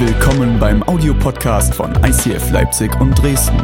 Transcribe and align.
Willkommen 0.00 0.60
beim 0.60 0.84
Audiopodcast 0.84 1.74
von 1.74 1.92
ICF 2.04 2.52
Leipzig 2.52 2.88
und 3.00 3.20
Dresden. 3.20 3.60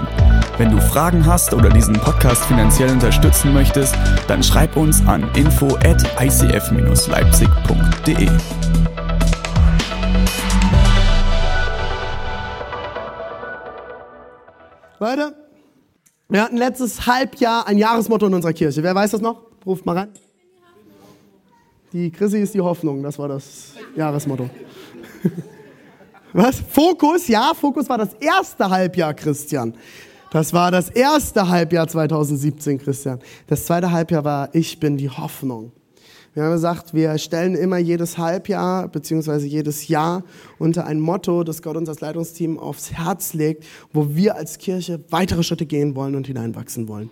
Wenn 0.58 0.72
du 0.72 0.80
Fragen 0.80 1.24
hast 1.24 1.54
oder 1.54 1.68
diesen 1.68 1.94
Podcast 1.94 2.44
finanziell 2.46 2.90
unterstützen 2.90 3.54
möchtest, 3.54 3.94
dann 4.26 4.42
schreib 4.42 4.76
uns 4.76 5.00
an 5.06 5.30
info 5.36 5.76
at 5.76 6.02
icf-leipzig.de. 6.20 8.28
Leute, 14.98 15.36
wir 16.28 16.42
hatten 16.42 16.56
letztes 16.56 17.06
Halbjahr 17.06 17.68
ein 17.68 17.78
Jahresmotto 17.78 18.26
in 18.26 18.34
unserer 18.34 18.54
Kirche. 18.54 18.82
Wer 18.82 18.96
weiß 18.96 19.12
das 19.12 19.20
noch? 19.20 19.40
Ruft 19.64 19.86
mal 19.86 19.96
rein. 19.96 20.08
Die 21.92 22.10
Chrissy 22.10 22.40
ist 22.40 22.54
die 22.54 22.60
Hoffnung, 22.60 23.04
das 23.04 23.20
war 23.20 23.28
das 23.28 23.74
Jahresmotto. 23.94 24.50
Was? 26.36 26.58
Fokus? 26.58 27.28
Ja, 27.28 27.52
Fokus 27.54 27.88
war 27.88 27.96
das 27.96 28.12
erste 28.14 28.68
Halbjahr, 28.68 29.14
Christian. 29.14 29.72
Das 30.32 30.52
war 30.52 30.72
das 30.72 30.90
erste 30.90 31.48
Halbjahr 31.48 31.86
2017, 31.86 32.78
Christian. 32.78 33.20
Das 33.46 33.66
zweite 33.66 33.92
Halbjahr 33.92 34.24
war 34.24 34.52
Ich 34.52 34.80
bin 34.80 34.96
die 34.96 35.08
Hoffnung. 35.08 35.70
Wir 36.34 36.42
haben 36.42 36.50
gesagt, 36.50 36.92
wir 36.92 37.16
stellen 37.18 37.54
immer 37.54 37.78
jedes 37.78 38.18
Halbjahr 38.18 38.88
beziehungsweise 38.88 39.46
jedes 39.46 39.86
Jahr 39.86 40.24
unter 40.58 40.86
ein 40.86 40.98
Motto, 40.98 41.44
das 41.44 41.62
Gott 41.62 41.76
uns 41.76 41.88
als 41.88 42.00
Leitungsteam 42.00 42.58
aufs 42.58 42.90
Herz 42.90 43.32
legt, 43.32 43.64
wo 43.92 44.16
wir 44.16 44.34
als 44.34 44.58
Kirche 44.58 45.04
weitere 45.10 45.44
Schritte 45.44 45.66
gehen 45.66 45.94
wollen 45.94 46.16
und 46.16 46.26
hineinwachsen 46.26 46.88
wollen. 46.88 47.10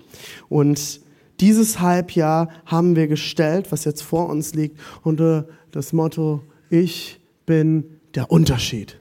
Und 0.48 1.00
dieses 1.38 1.78
Halbjahr 1.78 2.48
haben 2.66 2.96
wir 2.96 3.06
gestellt, 3.06 3.70
was 3.70 3.84
jetzt 3.84 4.02
vor 4.02 4.28
uns 4.28 4.52
liegt, 4.54 4.80
unter 5.04 5.46
das 5.70 5.92
Motto 5.92 6.42
Ich 6.70 7.20
bin 7.46 8.00
der 8.16 8.32
Unterschied. 8.32 8.98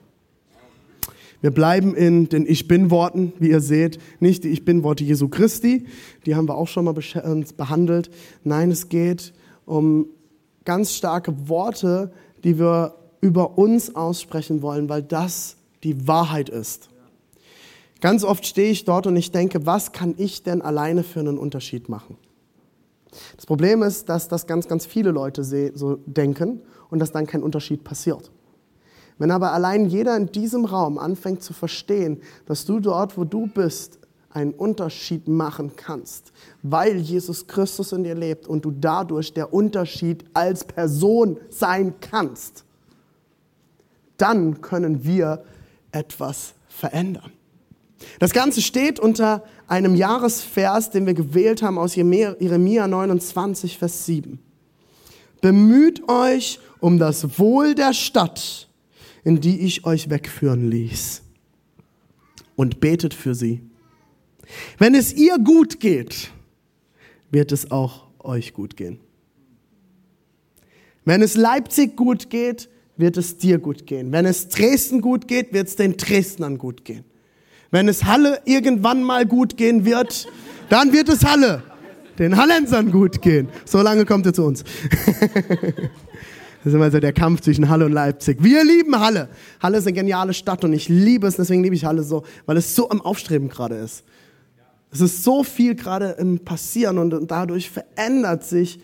Wir 1.42 1.50
bleiben 1.50 1.94
in 1.94 2.28
den 2.28 2.46
Ich 2.46 2.68
Bin-Worten, 2.68 3.32
wie 3.40 3.50
ihr 3.50 3.60
seht, 3.60 3.98
nicht 4.20 4.44
die 4.44 4.48
Ich 4.50 4.64
Bin-Worte 4.64 5.02
Jesu 5.02 5.28
Christi, 5.28 5.86
die 6.24 6.36
haben 6.36 6.48
wir 6.48 6.54
auch 6.54 6.68
schon 6.68 6.84
mal 6.84 6.94
behandelt. 6.94 8.10
Nein, 8.44 8.70
es 8.70 8.88
geht 8.88 9.34
um 9.66 10.06
ganz 10.64 10.94
starke 10.94 11.48
Worte, 11.48 12.12
die 12.44 12.60
wir 12.60 12.94
über 13.20 13.58
uns 13.58 13.94
aussprechen 13.96 14.62
wollen, 14.62 14.88
weil 14.88 15.02
das 15.02 15.56
die 15.82 16.06
Wahrheit 16.06 16.48
ist. 16.48 16.88
Ganz 18.00 18.22
oft 18.22 18.46
stehe 18.46 18.70
ich 18.70 18.84
dort 18.84 19.08
und 19.08 19.16
ich 19.16 19.32
denke, 19.32 19.66
was 19.66 19.90
kann 19.90 20.14
ich 20.18 20.44
denn 20.44 20.62
alleine 20.62 21.02
für 21.02 21.20
einen 21.20 21.38
Unterschied 21.38 21.88
machen? 21.88 22.16
Das 23.36 23.46
Problem 23.46 23.82
ist, 23.82 24.08
dass 24.08 24.28
das 24.28 24.46
ganz, 24.46 24.68
ganz 24.68 24.86
viele 24.86 25.10
Leute 25.10 25.42
so 25.42 25.96
denken 26.06 26.60
und 26.88 27.00
dass 27.00 27.10
dann 27.10 27.26
kein 27.26 27.42
Unterschied 27.42 27.82
passiert. 27.82 28.30
Wenn 29.22 29.30
aber 29.30 29.52
allein 29.52 29.86
jeder 29.86 30.16
in 30.16 30.32
diesem 30.32 30.64
Raum 30.64 30.98
anfängt 30.98 31.44
zu 31.44 31.52
verstehen, 31.52 32.20
dass 32.46 32.64
du 32.64 32.80
dort, 32.80 33.16
wo 33.16 33.22
du 33.22 33.46
bist, 33.46 34.00
einen 34.30 34.52
Unterschied 34.52 35.28
machen 35.28 35.76
kannst, 35.76 36.32
weil 36.64 36.96
Jesus 36.96 37.46
Christus 37.46 37.92
in 37.92 38.02
dir 38.02 38.16
lebt 38.16 38.48
und 38.48 38.64
du 38.64 38.72
dadurch 38.72 39.32
der 39.32 39.54
Unterschied 39.54 40.24
als 40.34 40.64
Person 40.64 41.38
sein 41.50 41.94
kannst, 42.00 42.64
dann 44.16 44.60
können 44.60 45.04
wir 45.04 45.44
etwas 45.92 46.54
verändern. 46.66 47.30
Das 48.18 48.32
Ganze 48.32 48.60
steht 48.60 48.98
unter 48.98 49.44
einem 49.68 49.94
Jahresvers, 49.94 50.90
den 50.90 51.06
wir 51.06 51.14
gewählt 51.14 51.62
haben 51.62 51.78
aus 51.78 51.94
Jeremia 51.94 52.88
29, 52.88 53.78
Vers 53.78 54.04
7. 54.04 54.40
Bemüht 55.40 56.08
euch 56.08 56.58
um 56.80 56.98
das 56.98 57.38
Wohl 57.38 57.76
der 57.76 57.94
Stadt, 57.94 58.66
in 59.24 59.40
die 59.40 59.60
ich 59.60 59.84
euch 59.84 60.10
wegführen 60.10 60.70
ließ, 60.70 61.22
und 62.56 62.80
betet 62.80 63.14
für 63.14 63.34
sie. 63.34 63.62
Wenn 64.78 64.94
es 64.94 65.12
ihr 65.12 65.38
gut 65.38 65.80
geht, 65.80 66.30
wird 67.30 67.52
es 67.52 67.70
auch 67.70 68.08
euch 68.18 68.52
gut 68.52 68.76
gehen. 68.76 69.00
Wenn 71.04 71.22
es 71.22 71.34
Leipzig 71.34 71.96
gut 71.96 72.30
geht, 72.30 72.68
wird 72.96 73.16
es 73.16 73.38
dir 73.38 73.58
gut 73.58 73.86
gehen. 73.86 74.12
Wenn 74.12 74.26
es 74.26 74.48
Dresden 74.48 75.00
gut 75.00 75.26
geht, 75.26 75.52
wird 75.52 75.68
es 75.68 75.76
den 75.76 75.96
Dresdnern 75.96 76.58
gut 76.58 76.84
gehen. 76.84 77.04
Wenn 77.70 77.88
es 77.88 78.04
Halle 78.04 78.42
irgendwann 78.44 79.02
mal 79.02 79.26
gut 79.26 79.56
gehen 79.56 79.84
wird, 79.84 80.28
dann 80.68 80.92
wird 80.92 81.08
es 81.08 81.24
Halle 81.24 81.62
den 82.18 82.36
Hallensern 82.36 82.92
gut 82.92 83.22
gehen. 83.22 83.48
So 83.64 83.80
lange 83.80 84.04
kommt 84.04 84.26
ihr 84.26 84.34
zu 84.34 84.44
uns. 84.44 84.62
Das 86.62 86.72
ist 86.72 86.74
immer 86.74 86.92
so 86.92 87.00
der 87.00 87.12
Kampf 87.12 87.40
zwischen 87.40 87.68
Halle 87.68 87.86
und 87.86 87.92
Leipzig. 87.92 88.38
Wir 88.40 88.62
lieben 88.62 88.96
Halle. 88.96 89.28
Halle 89.60 89.78
ist 89.78 89.86
eine 89.86 89.94
geniale 89.94 90.32
Stadt 90.32 90.62
und 90.62 90.72
ich 90.72 90.88
liebe 90.88 91.26
es, 91.26 91.34
deswegen 91.34 91.64
liebe 91.64 91.74
ich 91.74 91.84
Halle 91.84 92.04
so, 92.04 92.22
weil 92.46 92.56
es 92.56 92.76
so 92.76 92.88
am 92.88 93.00
Aufstreben 93.00 93.48
gerade 93.48 93.74
ist. 93.74 94.04
Es 94.92 95.00
ist 95.00 95.24
so 95.24 95.42
viel 95.42 95.74
gerade 95.74 96.10
im 96.18 96.38
Passieren 96.38 96.98
und 96.98 97.28
dadurch 97.28 97.68
verändert 97.68 98.44
sich 98.44 98.78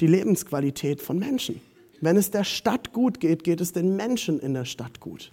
die 0.00 0.06
Lebensqualität 0.06 1.00
von 1.02 1.18
Menschen. 1.18 1.60
Wenn 2.00 2.16
es 2.16 2.30
der 2.30 2.44
Stadt 2.44 2.92
gut 2.92 3.18
geht, 3.18 3.42
geht 3.42 3.60
es 3.60 3.72
den 3.72 3.96
Menschen 3.96 4.38
in 4.38 4.54
der 4.54 4.64
Stadt 4.64 5.00
gut. 5.00 5.32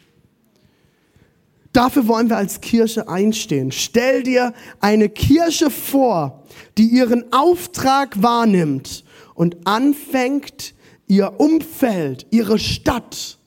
Dafür 1.74 2.08
wollen 2.08 2.30
wir 2.30 2.38
als 2.38 2.62
Kirche 2.62 3.08
einstehen. 3.08 3.72
Stell 3.72 4.24
dir 4.24 4.54
eine 4.80 5.10
Kirche 5.10 5.70
vor, 5.70 6.44
die 6.80 6.88
ihren 6.88 7.32
Auftrag 7.32 8.24
wahrnimmt 8.24 9.04
und 9.36 9.68
anfängt, 9.68 10.74
ihr 11.10 11.34
Umfeld, 11.40 12.28
ihre 12.30 12.58
Stadt 12.58 13.38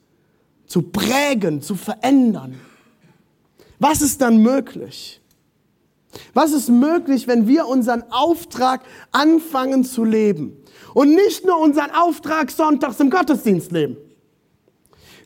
zu 0.66 0.82
prägen, 0.82 1.62
zu 1.62 1.76
verändern. 1.76 2.60
Was 3.78 4.02
ist 4.02 4.20
dann 4.20 4.42
möglich? 4.42 5.20
Was 6.34 6.52
ist 6.52 6.68
möglich, 6.68 7.26
wenn 7.26 7.46
wir 7.46 7.66
unseren 7.66 8.04
Auftrag 8.10 8.82
anfangen 9.12 9.84
zu 9.84 10.04
leben? 10.04 10.58
Und 10.92 11.14
nicht 11.14 11.46
nur 11.46 11.58
unseren 11.58 11.90
Auftrag 11.90 12.50
sonntags 12.50 13.00
im 13.00 13.08
Gottesdienst 13.08 13.72
leben. 13.72 13.96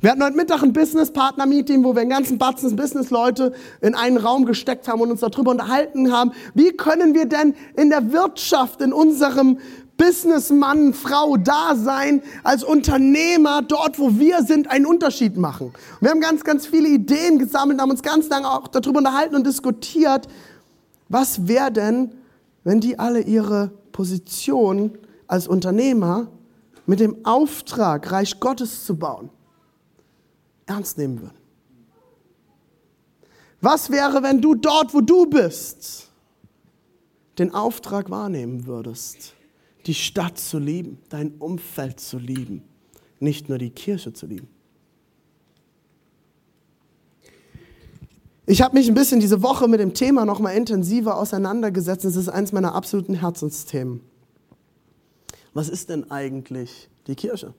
Wir 0.00 0.10
hatten 0.10 0.22
heute 0.22 0.36
Mittag 0.36 0.62
ein 0.62 0.74
Business-Partner-Meeting, 0.74 1.82
wo 1.82 1.94
wir 1.94 2.02
einen 2.02 2.10
ganzen 2.10 2.38
Batzen 2.38 2.76
Business-Leute 2.76 3.54
in 3.80 3.94
einen 3.94 4.18
Raum 4.18 4.44
gesteckt 4.44 4.88
haben 4.88 5.00
und 5.00 5.10
uns 5.10 5.20
darüber 5.20 5.52
unterhalten 5.52 6.12
haben, 6.12 6.32
wie 6.54 6.72
können 6.72 7.14
wir 7.14 7.24
denn 7.24 7.54
in 7.76 7.88
der 7.88 8.12
Wirtschaft, 8.12 8.82
in 8.82 8.92
unserem 8.92 9.58
Businessmann, 9.96 10.92
Frau 10.92 11.36
da 11.36 11.74
sein, 11.74 12.22
als 12.42 12.62
Unternehmer 12.62 13.62
dort, 13.62 13.98
wo 13.98 14.18
wir 14.18 14.42
sind, 14.42 14.70
einen 14.70 14.86
Unterschied 14.86 15.36
machen. 15.36 15.72
Wir 16.00 16.10
haben 16.10 16.20
ganz, 16.20 16.44
ganz 16.44 16.66
viele 16.66 16.88
Ideen 16.88 17.38
gesammelt, 17.38 17.80
haben 17.80 17.90
uns 17.90 18.02
ganz 18.02 18.28
lange 18.28 18.50
auch 18.50 18.68
darüber 18.68 18.98
unterhalten 18.98 19.36
und 19.36 19.46
diskutiert, 19.46 20.28
was 21.08 21.46
wäre 21.46 21.72
denn, 21.72 22.12
wenn 22.64 22.80
die 22.80 22.98
alle 22.98 23.20
ihre 23.20 23.70
Position 23.92 24.98
als 25.26 25.48
Unternehmer 25.48 26.28
mit 26.84 27.00
dem 27.00 27.24
Auftrag, 27.24 28.10
Reich 28.10 28.40
Gottes 28.40 28.84
zu 28.84 28.96
bauen, 28.96 29.30
ernst 30.66 30.98
nehmen 30.98 31.22
würden? 31.22 31.38
Was 33.60 33.90
wäre, 33.90 34.22
wenn 34.22 34.40
du 34.40 34.54
dort, 34.54 34.92
wo 34.92 35.00
du 35.00 35.26
bist, 35.26 36.08
den 37.38 37.54
Auftrag 37.54 38.10
wahrnehmen 38.10 38.66
würdest? 38.66 39.35
Die 39.86 39.94
Stadt 39.94 40.38
zu 40.38 40.58
lieben, 40.58 40.98
dein 41.08 41.32
Umfeld 41.38 42.00
zu 42.00 42.18
lieben, 42.18 42.62
nicht 43.20 43.48
nur 43.48 43.58
die 43.58 43.70
Kirche 43.70 44.12
zu 44.12 44.26
lieben. 44.26 44.48
Ich 48.48 48.62
habe 48.62 48.76
mich 48.76 48.88
ein 48.88 48.94
bisschen 48.94 49.18
diese 49.18 49.42
Woche 49.42 49.66
mit 49.66 49.80
dem 49.80 49.92
Thema 49.92 50.24
noch 50.24 50.38
mal 50.38 50.50
intensiver 50.50 51.16
auseinandergesetzt. 51.16 52.04
Es 52.04 52.14
ist 52.14 52.28
eines 52.28 52.52
meiner 52.52 52.74
absoluten 52.74 53.14
Herzensthemen. 53.14 54.00
Was 55.52 55.68
ist 55.68 55.88
denn 55.88 56.10
eigentlich 56.10 56.88
die 57.08 57.16
Kirche? 57.16 57.54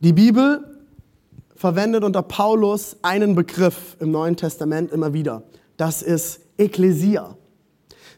Die 0.00 0.14
Bibel 0.14 0.64
verwendet 1.54 2.04
unter 2.04 2.22
Paulus 2.22 2.96
einen 3.02 3.34
Begriff 3.34 3.96
im 4.00 4.10
Neuen 4.10 4.36
Testament 4.36 4.90
immer 4.90 5.12
wieder. 5.12 5.42
Das 5.76 6.00
ist 6.00 6.40
Ekklesia. 6.56 7.36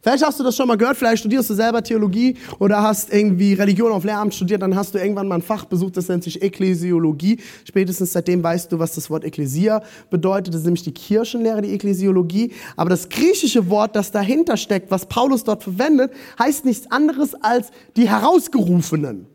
Vielleicht 0.02 0.26
hast 0.26 0.40
du 0.40 0.42
das 0.42 0.56
schon 0.56 0.66
mal 0.66 0.76
gehört, 0.76 0.96
vielleicht 0.96 1.20
studierst 1.20 1.48
du 1.48 1.54
selber 1.54 1.80
Theologie 1.80 2.36
oder 2.58 2.82
hast 2.82 3.12
irgendwie 3.12 3.54
Religion 3.54 3.92
auf 3.92 4.02
Lehramt 4.02 4.34
studiert, 4.34 4.60
dann 4.60 4.74
hast 4.74 4.94
du 4.94 4.98
irgendwann 4.98 5.28
mal 5.28 5.36
ein 5.36 5.42
Fach 5.42 5.64
besucht, 5.64 5.96
das 5.96 6.08
nennt 6.08 6.24
sich 6.24 6.42
Ekklesiologie. 6.42 7.38
Spätestens 7.64 8.12
seitdem 8.12 8.42
weißt 8.42 8.72
du, 8.72 8.80
was 8.80 8.96
das 8.96 9.10
Wort 9.10 9.22
Ekklesia 9.22 9.80
bedeutet. 10.10 10.54
Das 10.54 10.62
ist 10.62 10.64
nämlich 10.64 10.82
die 10.82 10.92
Kirchenlehre, 10.92 11.62
die 11.62 11.72
Ekklesiologie. 11.72 12.52
Aber 12.76 12.90
das 12.90 13.08
griechische 13.08 13.70
Wort, 13.70 13.94
das 13.94 14.10
dahinter 14.10 14.56
steckt, 14.56 14.90
was 14.90 15.06
Paulus 15.06 15.44
dort 15.44 15.62
verwendet, 15.62 16.10
heißt 16.36 16.64
nichts 16.64 16.90
anderes 16.90 17.34
als 17.40 17.70
die 17.94 18.08
Herausgerufenen. 18.08 19.31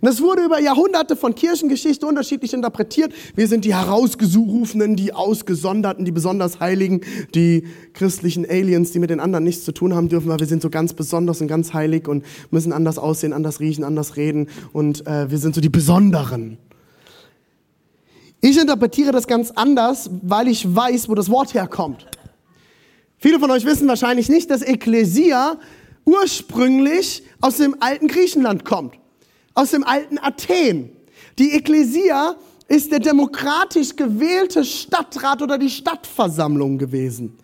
Und 0.00 0.08
das 0.08 0.20
wurde 0.20 0.44
über 0.44 0.60
Jahrhunderte 0.60 1.16
von 1.16 1.34
Kirchengeschichte 1.34 2.06
unterschiedlich 2.06 2.52
interpretiert. 2.52 3.12
Wir 3.34 3.48
sind 3.48 3.64
die 3.64 3.74
Herausgerufenen, 3.74 4.96
die 4.96 5.12
Ausgesonderten, 5.12 6.04
die 6.04 6.12
besonders 6.12 6.60
Heiligen, 6.60 7.00
die 7.34 7.64
christlichen 7.92 8.48
Aliens, 8.48 8.92
die 8.92 8.98
mit 8.98 9.10
den 9.10 9.20
anderen 9.20 9.44
nichts 9.44 9.64
zu 9.64 9.72
tun 9.72 9.94
haben 9.94 10.08
dürfen, 10.08 10.28
weil 10.28 10.40
wir 10.40 10.46
sind 10.46 10.62
so 10.62 10.70
ganz 10.70 10.92
besonders 10.92 11.40
und 11.40 11.48
ganz 11.48 11.72
heilig 11.72 12.08
und 12.08 12.24
müssen 12.50 12.72
anders 12.72 12.98
aussehen, 12.98 13.32
anders 13.32 13.60
riechen, 13.60 13.84
anders 13.84 14.16
reden 14.16 14.48
und 14.72 15.06
äh, 15.06 15.30
wir 15.30 15.38
sind 15.38 15.54
so 15.54 15.60
die 15.60 15.68
Besonderen. 15.68 16.58
Ich 18.40 18.58
interpretiere 18.58 19.10
das 19.10 19.26
ganz 19.26 19.50
anders, 19.52 20.10
weil 20.22 20.48
ich 20.48 20.74
weiß, 20.74 21.08
wo 21.08 21.14
das 21.14 21.30
Wort 21.30 21.54
herkommt. 21.54 22.06
Viele 23.16 23.40
von 23.40 23.50
euch 23.50 23.64
wissen 23.64 23.88
wahrscheinlich 23.88 24.28
nicht, 24.28 24.50
dass 24.50 24.60
Ekklesia 24.60 25.56
ursprünglich 26.04 27.22
aus 27.40 27.56
dem 27.56 27.76
alten 27.80 28.06
Griechenland 28.06 28.66
kommt, 28.66 28.96
aus 29.54 29.70
dem 29.70 29.84
alten 29.84 30.18
Athen. 30.18 30.90
Die 31.38 31.52
Ekklesia 31.52 32.36
ist 32.68 32.92
der 32.92 33.00
demokratisch 33.00 33.96
gewählte 33.96 34.64
Stadtrat 34.64 35.42
oder 35.42 35.58
die 35.58 35.70
Stadtversammlung 35.70 36.78
gewesen, 36.78 37.36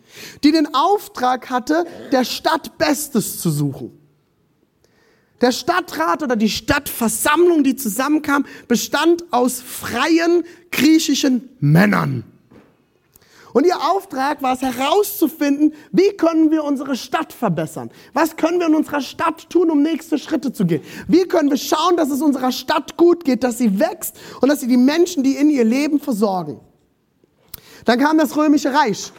die 0.43 0.53
den 0.53 0.75
Auftrag 0.75 1.51
hatte, 1.51 1.85
der 2.11 2.25
Stadt 2.25 2.79
Bestes 2.79 3.41
zu 3.41 3.51
suchen. 3.51 3.93
Der 5.41 5.53
Stadtrat 5.53 6.23
oder 6.23 6.37
die 6.37 6.51
Stadtversammlung, 6.51 7.65
die 7.65 7.77
zusammenkam, 7.77 8.45
bestand 8.69 9.25
aus 9.31 9.61
freien 9.61 10.45
griechischen 10.71 11.49
Männern. 11.61 12.25
Und 13.53 13.67
ihr 13.67 13.77
Auftrag 13.77 14.43
war 14.43 14.55
es 14.55 14.63
herauszufinden, 14.63 15.75
wie 15.93 16.11
können 16.17 16.51
wir 16.51 16.65
unsere 16.65 16.97
Stadt 16.97 17.33
verbessern? 17.33 17.91
Was 18.13 18.37
können 18.37 18.61
wir 18.61 18.69
in 18.69 18.75
unserer 18.75 19.01
Stadt 19.01 19.51
tun, 19.51 19.71
um 19.71 19.83
nächste 19.83 20.19
Schritte 20.19 20.53
zu 20.53 20.65
gehen? 20.65 20.83
Wie 21.09 21.25
können 21.25 21.51
wir 21.51 21.57
schauen, 21.57 21.97
dass 21.97 22.11
es 22.11 22.23
unserer 22.23 22.53
Stadt 22.53 22.97
gut 22.97 23.25
geht, 23.25 23.43
dass 23.43 23.59
sie 23.59 23.81
wächst 23.81 24.17
und 24.41 24.49
dass 24.49 24.61
sie 24.61 24.69
die 24.69 24.77
Menschen, 24.77 25.23
die 25.23 25.37
in 25.37 25.51
ihr 25.51 25.65
leben, 25.65 25.99
versorgen? 26.01 26.61
Dann 27.85 27.99
kam 27.99 28.19
das 28.19 28.37
römische 28.37 28.73
Reich 28.73 29.13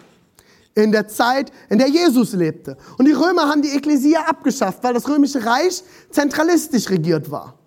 in 0.75 0.91
der 0.91 1.07
Zeit, 1.07 1.51
in 1.69 1.79
der 1.79 1.89
Jesus 1.89 2.33
lebte. 2.33 2.77
Und 2.97 3.05
die 3.05 3.11
Römer 3.11 3.49
haben 3.49 3.61
die 3.61 3.75
Ekklesia 3.75 4.21
abgeschafft, 4.21 4.83
weil 4.83 4.93
das 4.93 5.07
römische 5.07 5.45
Reich 5.45 5.83
zentralistisch 6.09 6.89
regiert 6.89 7.29
war. 7.29 7.57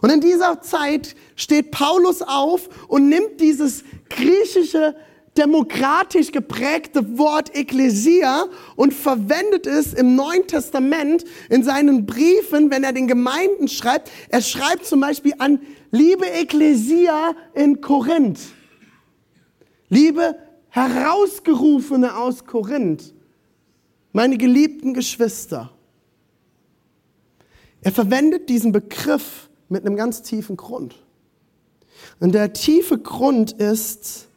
Und 0.00 0.10
in 0.10 0.20
dieser 0.20 0.60
Zeit 0.60 1.14
steht 1.36 1.70
Paulus 1.70 2.22
auf 2.22 2.68
und 2.88 3.08
nimmt 3.08 3.40
dieses 3.40 3.84
griechische, 4.08 4.96
demokratisch 5.36 6.30
geprägte 6.32 7.18
Wort 7.18 7.54
Ekklesia 7.56 8.46
und 8.76 8.94
verwendet 8.94 9.66
es 9.66 9.92
im 9.92 10.14
Neuen 10.14 10.46
Testament 10.46 11.24
in 11.50 11.64
seinen 11.64 12.06
Briefen, 12.06 12.70
wenn 12.70 12.84
er 12.84 12.92
den 12.92 13.08
Gemeinden 13.08 13.68
schreibt. 13.68 14.10
Er 14.28 14.42
schreibt 14.42 14.86
zum 14.86 15.00
Beispiel 15.00 15.34
an 15.38 15.60
liebe 15.90 16.26
Ekklesia 16.26 17.34
in 17.54 17.80
Korinth. 17.80 18.40
Liebe 19.88 20.36
Herausgerufene 20.68 22.16
aus 22.16 22.46
Korinth, 22.46 23.14
meine 24.12 24.38
geliebten 24.38 24.92
Geschwister. 24.92 25.70
Er 27.80 27.92
verwendet 27.92 28.48
diesen 28.48 28.72
Begriff 28.72 29.48
mit 29.68 29.86
einem 29.86 29.94
ganz 29.94 30.22
tiefen 30.22 30.56
Grund. 30.56 30.96
Und 32.18 32.34
der 32.34 32.52
tiefe 32.52 32.98
Grund 32.98 33.52
ist, 33.52 34.28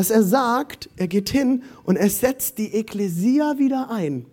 dass 0.00 0.08
er 0.08 0.22
sagt, 0.22 0.88
er 0.96 1.08
geht 1.08 1.28
hin 1.28 1.62
und 1.84 1.96
er 1.96 2.08
setzt 2.08 2.56
die 2.56 2.72
Ekklesia 2.72 3.58
wieder 3.58 3.90
ein, 3.90 4.24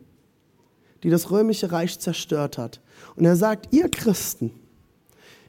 die 1.04 1.10
das 1.10 1.30
römische 1.30 1.74
Reich 1.74 2.00
zerstört 2.00 2.58
hat. 2.58 2.80
Und 3.18 3.26
er 3.26 3.36
sagt, 3.36 3.74
ihr 3.74 3.90
Christen, 3.90 4.52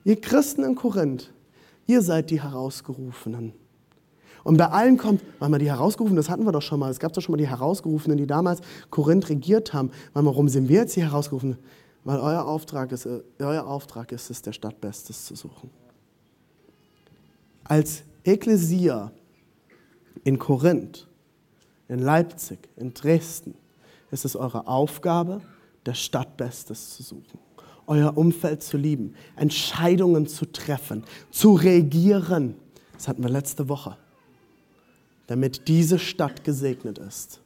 ihr 0.03 0.21
Christen 0.21 0.65
in 0.65 0.75
Korinth, 0.75 1.33
ihr 1.87 2.03
seid 2.03 2.31
die 2.31 2.43
Herausgerufenen. 2.43 3.53
Und 4.43 4.57
bei 4.57 4.67
allen 4.67 4.99
kommt, 4.99 5.23
weil 5.39 5.51
wir 5.51 5.59
die 5.61 5.71
Herausgerufenen, 5.71 6.17
das 6.17 6.29
hatten 6.29 6.45
wir 6.45 6.51
doch 6.51 6.63
schon 6.63 6.81
mal, 6.81 6.91
es 6.91 6.99
gab 6.99 7.13
doch 7.13 7.23
schon 7.23 7.35
mal 7.35 7.39
die 7.39 7.47
Herausgerufenen, 7.47 8.19
die 8.19 8.27
damals 8.27 8.61
Korinth 8.91 9.29
regiert 9.29 9.73
haben. 9.73 9.93
Warum 10.15 10.49
sind 10.49 10.69
wir 10.69 10.81
jetzt 10.81 10.97
die 10.97 11.05
Herausgerufenen? 11.05 11.59
Weil 12.03 12.19
euer 12.19 12.45
Auftrag 12.45 12.91
ist, 12.91 13.07
euer 13.39 13.65
Auftrag 13.65 14.11
ist 14.11 14.31
es, 14.31 14.43
der 14.43 14.53
Stadt 14.53 14.81
Bestes 14.81 15.27
zu 15.27 15.37
suchen. 15.37 15.71
Als 17.63 18.03
Ekklesia 18.25 19.13
in 20.25 20.39
Korinth, 20.39 21.07
in 21.89 21.99
Leipzig, 21.99 22.59
in 22.77 22.95
Dresden, 22.95 23.55
ist 24.11 24.25
es 24.25 24.37
eure 24.37 24.67
Aufgabe, 24.67 25.41
der 25.87 25.95
Stadt 25.95 26.37
Bestes 26.37 26.97
zu 26.97 27.03
suchen 27.03 27.39
euer 27.91 28.19
Umfeld 28.19 28.63
zu 28.63 28.77
lieben, 28.77 29.15
Entscheidungen 29.35 30.27
zu 30.27 30.45
treffen, 30.45 31.05
zu 31.31 31.55
regieren. 31.55 32.55
Das 32.93 33.09
hatten 33.09 33.23
wir 33.23 33.31
letzte 33.31 33.71
Woche 33.71 33.97
damit 35.29 35.69
diese 35.69 35.99
Stadt 35.99 36.43
gesegnet 36.43 36.99
ist. 36.99 37.41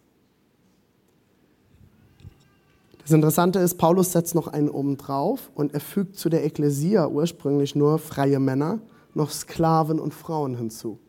Das 3.02 3.10
Interessante 3.10 3.58
ist, 3.58 3.76
Paulus 3.76 4.12
setzt 4.12 4.36
noch 4.36 4.46
einen 4.46 4.68
oben 4.68 4.96
drauf 4.96 5.50
und 5.56 5.74
er 5.74 5.80
fügt 5.80 6.16
zu 6.16 6.28
der 6.28 6.44
Ekklesia 6.44 7.08
ursprünglich 7.08 7.74
nur 7.74 7.98
freie 7.98 8.38
Männer, 8.38 8.78
noch 9.14 9.30
Sklaven 9.30 9.98
und 9.98 10.14
Frauen 10.14 10.56
hinzu. 10.56 11.00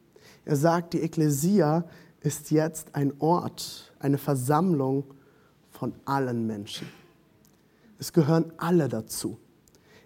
Er 0.45 0.55
sagt, 0.55 0.93
die 0.93 1.01
Ekklesia 1.01 1.85
ist 2.21 2.51
jetzt 2.51 2.95
ein 2.95 3.13
Ort, 3.19 3.93
eine 3.99 4.17
Versammlung 4.17 5.05
von 5.69 5.93
allen 6.05 6.45
Menschen. 6.47 6.87
Es 7.99 8.11
gehören 8.13 8.51
alle 8.57 8.89
dazu. 8.89 9.37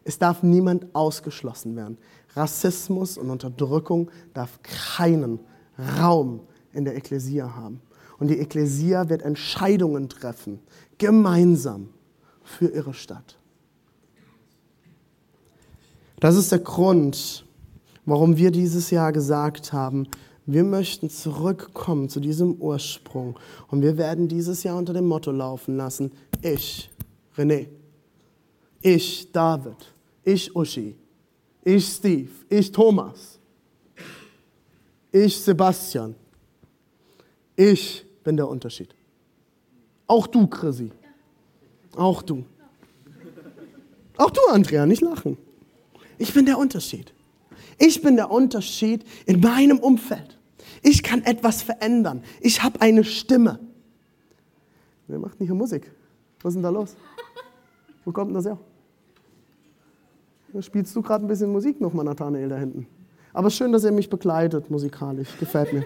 Es 0.04 0.20
darf 0.20 0.44
niemand 0.44 0.96
ausgeschlossen 0.96 1.76
werden. 1.76 1.98
Rassismus 2.36 3.18
und 3.18 3.30
Unterdrückung 3.30 4.10
darf 4.34 4.60
keinen 4.64 5.40
Raum 6.00 6.42
in 6.74 6.86
der 6.86 6.96
Ekklesia 6.96 7.56
haben. 7.56 7.82
Und 8.20 8.30
die 8.30 8.40
Ekklesia 8.40 9.10
wird 9.10 9.22
Entscheidungen 9.22 10.10
treffen, 10.10 10.60
gemeinsam 10.98 11.90
für 12.44 12.68
ihre 12.68 12.94
Stadt. 12.94 13.38
Das 16.20 16.36
ist 16.36 16.52
der 16.52 16.60
Grund, 16.60 17.46
warum 18.08 18.38
wir 18.38 18.50
dieses 18.50 18.90
Jahr 18.90 19.12
gesagt 19.12 19.74
haben, 19.74 20.08
wir 20.48 20.64
möchten 20.64 21.10
zurückkommen 21.10 22.08
zu 22.08 22.22
diesem 22.22 22.54
Ursprung. 22.54 23.38
Und 23.68 23.82
wir 23.82 23.98
werden 23.98 24.30
dieses 24.30 24.64
Jahr 24.64 24.78
unter 24.78 24.94
dem 24.94 25.06
Motto 25.06 25.30
laufen 25.30 25.76
lassen, 25.76 26.12
ich, 26.42 26.90
René, 27.36 27.68
ich, 28.82 29.30
David, 29.32 29.94
ich, 30.24 30.56
Uschi, 30.56 30.96
ich, 31.64 31.86
Steve, 31.86 32.30
ich, 32.50 32.72
Thomas, 32.72 33.38
ich, 35.12 35.38
Sebastian, 35.38 36.16
ich 37.58 38.06
bin 38.24 38.38
der 38.38 38.48
Unterschied. 38.48 38.96
Auch 40.08 40.28
du, 40.28 40.48
Chrissy. 40.48 40.92
Auch 41.98 42.22
du. 42.22 42.46
Auch 44.16 44.32
du, 44.32 44.40
Andrea, 44.50 44.86
nicht 44.86 45.02
lachen. 45.02 45.38
Ich 46.18 46.34
bin 46.34 46.46
der 46.46 46.58
Unterschied. 46.58 47.12
Ich 47.78 48.02
bin 48.02 48.16
der 48.16 48.32
Unterschied 48.32 49.06
in 49.26 49.40
meinem 49.40 49.80
Umfeld. 49.80 50.38
Ich 50.82 51.04
kann 51.04 51.24
etwas 51.24 51.62
verändern. 51.62 52.24
Ich 52.42 52.64
habe 52.64 52.82
eine 52.82 53.04
Stimme. 53.04 53.60
Wer 55.08 55.20
macht 55.20 55.40
denn 55.40 55.48
hier 55.48 55.56
Musik? 55.56 55.92
Was 56.42 56.52
ist 56.52 56.56
denn 56.56 56.64
da 56.64 56.70
los? 56.70 56.96
Wo 58.06 58.12
kommt 58.12 58.30
denn 58.30 58.36
das 58.36 58.46
her? 58.46 58.58
Da 60.54 60.62
spielst 60.62 60.96
du 60.96 61.02
gerade 61.02 61.26
ein 61.26 61.28
bisschen 61.28 61.52
Musik 61.52 61.82
nochmal, 61.82 62.06
Nathanael, 62.06 62.50
da 62.50 62.58
hinten. 62.58 62.88
Aber 63.34 63.50
schön, 63.50 63.72
dass 63.72 63.84
ihr 63.84 63.92
mich 63.92 64.10
begleitet 64.10 64.72
musikalisch. 64.72 65.38
Gefällt 65.40 65.74
mir. 65.74 65.86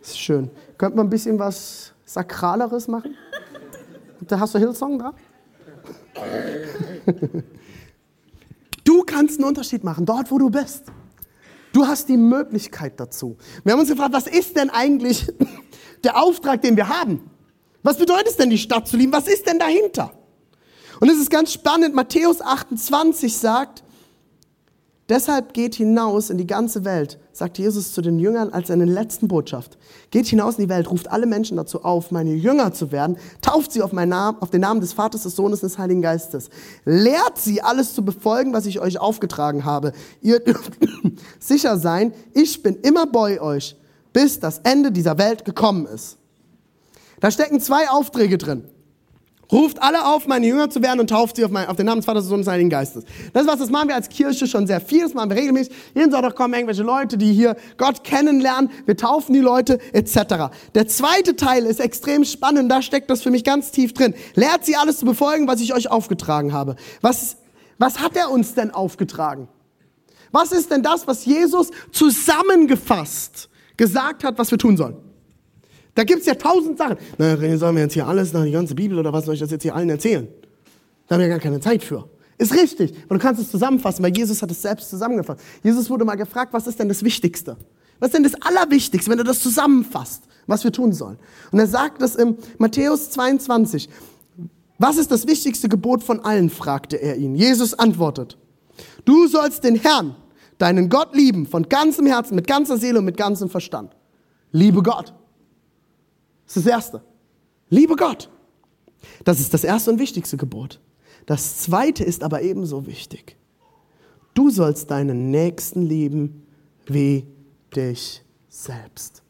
Das 0.00 0.10
ist 0.10 0.18
schön. 0.18 0.50
Könnte 0.78 0.96
man 0.96 1.06
ein 1.06 1.10
bisschen 1.10 1.38
was 1.38 1.92
Sakraleres 2.04 2.88
machen? 2.88 3.14
Da 4.26 4.40
hast 4.40 4.54
du 4.54 4.58
Hillsong 4.58 4.98
da? 4.98 5.14
Du 8.84 9.02
kannst 9.04 9.38
einen 9.38 9.48
Unterschied 9.48 9.84
machen, 9.84 10.04
dort 10.04 10.30
wo 10.30 10.38
du 10.38 10.50
bist. 10.50 10.84
Du 11.72 11.86
hast 11.86 12.08
die 12.08 12.16
Möglichkeit 12.16 13.00
dazu. 13.00 13.36
Wir 13.64 13.72
haben 13.72 13.80
uns 13.80 13.88
gefragt, 13.88 14.12
was 14.12 14.26
ist 14.26 14.56
denn 14.56 14.70
eigentlich 14.70 15.26
der 16.04 16.22
Auftrag, 16.22 16.62
den 16.62 16.76
wir 16.76 16.88
haben? 16.88 17.30
Was 17.82 17.96
bedeutet 17.96 18.28
es 18.28 18.36
denn, 18.36 18.50
die 18.50 18.58
Stadt 18.58 18.86
zu 18.86 18.96
lieben? 18.96 19.12
Was 19.12 19.26
ist 19.26 19.46
denn 19.46 19.58
dahinter? 19.58 20.12
Und 21.00 21.08
es 21.08 21.18
ist 21.18 21.30
ganz 21.30 21.52
spannend, 21.52 21.94
Matthäus 21.94 22.40
28 22.40 23.36
sagt, 23.36 23.82
Deshalb 25.08 25.52
geht 25.52 25.74
hinaus 25.74 26.30
in 26.30 26.38
die 26.38 26.46
ganze 26.46 26.84
Welt, 26.84 27.18
sagt 27.32 27.58
Jesus 27.58 27.92
zu 27.92 28.02
den 28.02 28.20
Jüngern 28.20 28.50
als 28.50 28.68
seine 28.68 28.84
letzten 28.84 29.26
Botschaft. 29.26 29.76
Geht 30.10 30.26
hinaus 30.26 30.58
in 30.58 30.64
die 30.64 30.68
Welt, 30.68 30.88
ruft 30.90 31.10
alle 31.10 31.26
Menschen 31.26 31.56
dazu 31.56 31.82
auf, 31.82 32.12
meine 32.12 32.32
Jünger 32.34 32.72
zu 32.72 32.92
werden, 32.92 33.16
tauft 33.40 33.72
sie 33.72 33.82
auf, 33.82 33.92
meinen 33.92 34.10
Namen, 34.10 34.38
auf 34.40 34.50
den 34.50 34.60
Namen 34.60 34.80
des 34.80 34.92
Vaters, 34.92 35.24
des 35.24 35.34
Sohnes 35.34 35.62
und 35.62 35.70
des 35.70 35.78
Heiligen 35.78 36.02
Geistes. 36.02 36.50
Lehrt 36.84 37.36
sie, 37.36 37.62
alles 37.62 37.94
zu 37.94 38.04
befolgen, 38.04 38.52
was 38.52 38.64
ich 38.66 38.80
euch 38.80 39.00
aufgetragen 39.00 39.64
habe. 39.64 39.92
Ihr 40.20 40.38
dürft 40.38 40.74
sicher 41.40 41.78
sein, 41.78 42.14
ich 42.32 42.62
bin 42.62 42.76
immer 42.76 43.06
bei 43.06 43.40
euch, 43.40 43.76
bis 44.12 44.38
das 44.38 44.60
Ende 44.60 44.92
dieser 44.92 45.18
Welt 45.18 45.44
gekommen 45.44 45.86
ist. 45.86 46.16
Da 47.18 47.30
stecken 47.30 47.60
zwei 47.60 47.90
Aufträge 47.90 48.38
drin. 48.38 48.64
Ruft 49.52 49.82
alle 49.82 50.06
auf, 50.06 50.26
meine 50.26 50.46
Jünger 50.46 50.70
zu 50.70 50.82
werden 50.82 50.98
und 50.98 51.10
tauft 51.10 51.36
sie 51.36 51.44
auf, 51.44 51.50
mein, 51.50 51.68
auf 51.68 51.76
den 51.76 51.84
Namen 51.84 52.00
des 52.00 52.06
Vaters, 52.06 52.24
des 52.24 52.30
Sohnes 52.30 52.40
und 52.40 52.46
des 52.46 52.52
Heiligen 52.52 52.70
Geistes. 52.70 53.04
Das 53.34 53.42
ist 53.42 53.48
was, 53.48 53.58
das 53.58 53.70
machen 53.70 53.88
wir 53.88 53.94
als 53.94 54.08
Kirche 54.08 54.46
schon 54.46 54.66
sehr 54.66 54.80
viel, 54.80 55.02
das 55.02 55.12
machen 55.12 55.28
wir 55.28 55.36
regelmäßig. 55.36 55.74
Jeden 55.94 56.10
Sonntag 56.10 56.34
kommen 56.34 56.54
irgendwelche 56.54 56.82
Leute, 56.82 57.18
die 57.18 57.32
hier 57.34 57.56
Gott 57.76 58.02
kennenlernen, 58.02 58.70
wir 58.86 58.96
taufen 58.96 59.34
die 59.34 59.40
Leute, 59.40 59.78
etc. 59.92 60.54
Der 60.74 60.88
zweite 60.88 61.36
Teil 61.36 61.66
ist 61.66 61.80
extrem 61.80 62.24
spannend, 62.24 62.72
da 62.72 62.80
steckt 62.80 63.10
das 63.10 63.22
für 63.22 63.30
mich 63.30 63.44
ganz 63.44 63.70
tief 63.70 63.92
drin. 63.92 64.14
Lehrt 64.34 64.64
sie 64.64 64.76
alles 64.76 64.98
zu 64.98 65.04
befolgen, 65.04 65.46
was 65.46 65.60
ich 65.60 65.74
euch 65.74 65.90
aufgetragen 65.90 66.54
habe. 66.54 66.76
Was, 67.02 67.36
was 67.76 68.00
hat 68.00 68.16
er 68.16 68.30
uns 68.30 68.54
denn 68.54 68.70
aufgetragen? 68.70 69.48
Was 70.30 70.52
ist 70.52 70.70
denn 70.70 70.82
das, 70.82 71.06
was 71.06 71.26
Jesus 71.26 71.70
zusammengefasst 71.90 73.50
gesagt 73.76 74.24
hat, 74.24 74.38
was 74.38 74.50
wir 74.50 74.56
tun 74.56 74.78
sollen? 74.78 75.11
Da 75.94 76.04
gibt 76.04 76.20
es 76.20 76.26
ja 76.26 76.34
tausend 76.34 76.78
Sachen. 76.78 76.96
Na, 77.18 77.36
sollen 77.56 77.76
wir 77.76 77.82
jetzt 77.82 77.94
hier 77.94 78.06
alles 78.06 78.32
nach 78.32 78.44
die 78.44 78.50
ganze 78.50 78.74
Bibel 78.74 78.98
oder 78.98 79.12
was 79.12 79.26
soll 79.26 79.34
ich 79.34 79.40
das 79.40 79.50
jetzt 79.50 79.62
hier 79.62 79.74
allen 79.74 79.90
erzählen? 79.90 80.28
Da 81.06 81.16
haben 81.16 81.20
wir 81.20 81.28
gar 81.28 81.38
keine 81.38 81.60
Zeit 81.60 81.82
für. 81.82 82.08
Ist 82.38 82.54
richtig. 82.54 82.92
Und 83.08 83.18
du 83.18 83.18
kannst 83.18 83.40
es 83.40 83.50
zusammenfassen, 83.50 84.02
weil 84.02 84.16
Jesus 84.16 84.40
hat 84.42 84.50
es 84.50 84.62
selbst 84.62 84.88
zusammengefasst. 84.90 85.40
Jesus 85.62 85.90
wurde 85.90 86.04
mal 86.04 86.14
gefragt, 86.14 86.52
was 86.52 86.66
ist 86.66 86.78
denn 86.78 86.88
das 86.88 87.04
Wichtigste? 87.04 87.56
Was 88.00 88.08
ist 88.08 88.14
denn 88.14 88.24
das 88.24 88.34
Allerwichtigste, 88.40 89.10
wenn 89.10 89.18
du 89.18 89.24
das 89.24 89.40
zusammenfasst, 89.40 90.24
was 90.46 90.64
wir 90.64 90.72
tun 90.72 90.92
sollen? 90.92 91.18
Und 91.52 91.58
er 91.58 91.66
sagt 91.66 92.02
es 92.02 92.16
im 92.16 92.36
Matthäus 92.58 93.10
22. 93.10 93.88
Was 94.78 94.96
ist 94.96 95.12
das 95.12 95.26
wichtigste 95.28 95.68
Gebot 95.68 96.02
von 96.02 96.20
allen? 96.20 96.50
fragte 96.50 96.96
er 96.96 97.16
ihn. 97.16 97.36
Jesus 97.36 97.74
antwortet. 97.74 98.38
Du 99.04 99.28
sollst 99.28 99.62
den 99.62 99.76
Herrn, 99.76 100.16
deinen 100.58 100.88
Gott 100.88 101.14
lieben, 101.14 101.46
von 101.46 101.68
ganzem 101.68 102.06
Herzen, 102.06 102.34
mit 102.34 102.46
ganzer 102.46 102.78
Seele 102.78 102.98
und 102.98 103.04
mit 103.04 103.16
ganzem 103.16 103.50
Verstand. 103.50 103.94
Liebe 104.50 104.82
Gott. 104.82 105.14
Das 106.52 106.58
ist 106.58 106.66
das 106.66 106.72
Erste. 106.72 107.02
Liebe 107.70 107.96
Gott. 107.96 108.28
Das 109.24 109.40
ist 109.40 109.54
das 109.54 109.64
erste 109.64 109.90
und 109.90 109.98
wichtigste 109.98 110.36
Gebot. 110.36 110.82
Das 111.24 111.56
zweite 111.60 112.04
ist 112.04 112.22
aber 112.22 112.42
ebenso 112.42 112.86
wichtig. 112.86 113.38
Du 114.34 114.50
sollst 114.50 114.90
deinen 114.90 115.30
Nächsten 115.30 115.80
lieben 115.80 116.46
wie 116.84 117.26
dich 117.74 118.22
selbst. 118.50 119.22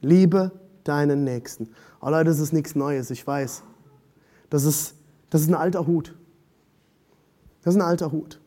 Liebe 0.00 0.52
deinen 0.84 1.22
Nächsten. 1.22 1.68
Oh 2.00 2.08
Leute, 2.08 2.30
das 2.30 2.38
ist 2.38 2.54
nichts 2.54 2.74
Neues, 2.74 3.10
ich 3.10 3.26
weiß. 3.26 3.62
Das 4.48 4.64
ist, 4.64 4.94
das 5.28 5.42
ist 5.42 5.48
ein 5.48 5.54
alter 5.54 5.86
Hut. 5.86 6.14
Das 7.60 7.74
ist 7.74 7.80
ein 7.80 7.86
alter 7.86 8.10
Hut. 8.10 8.40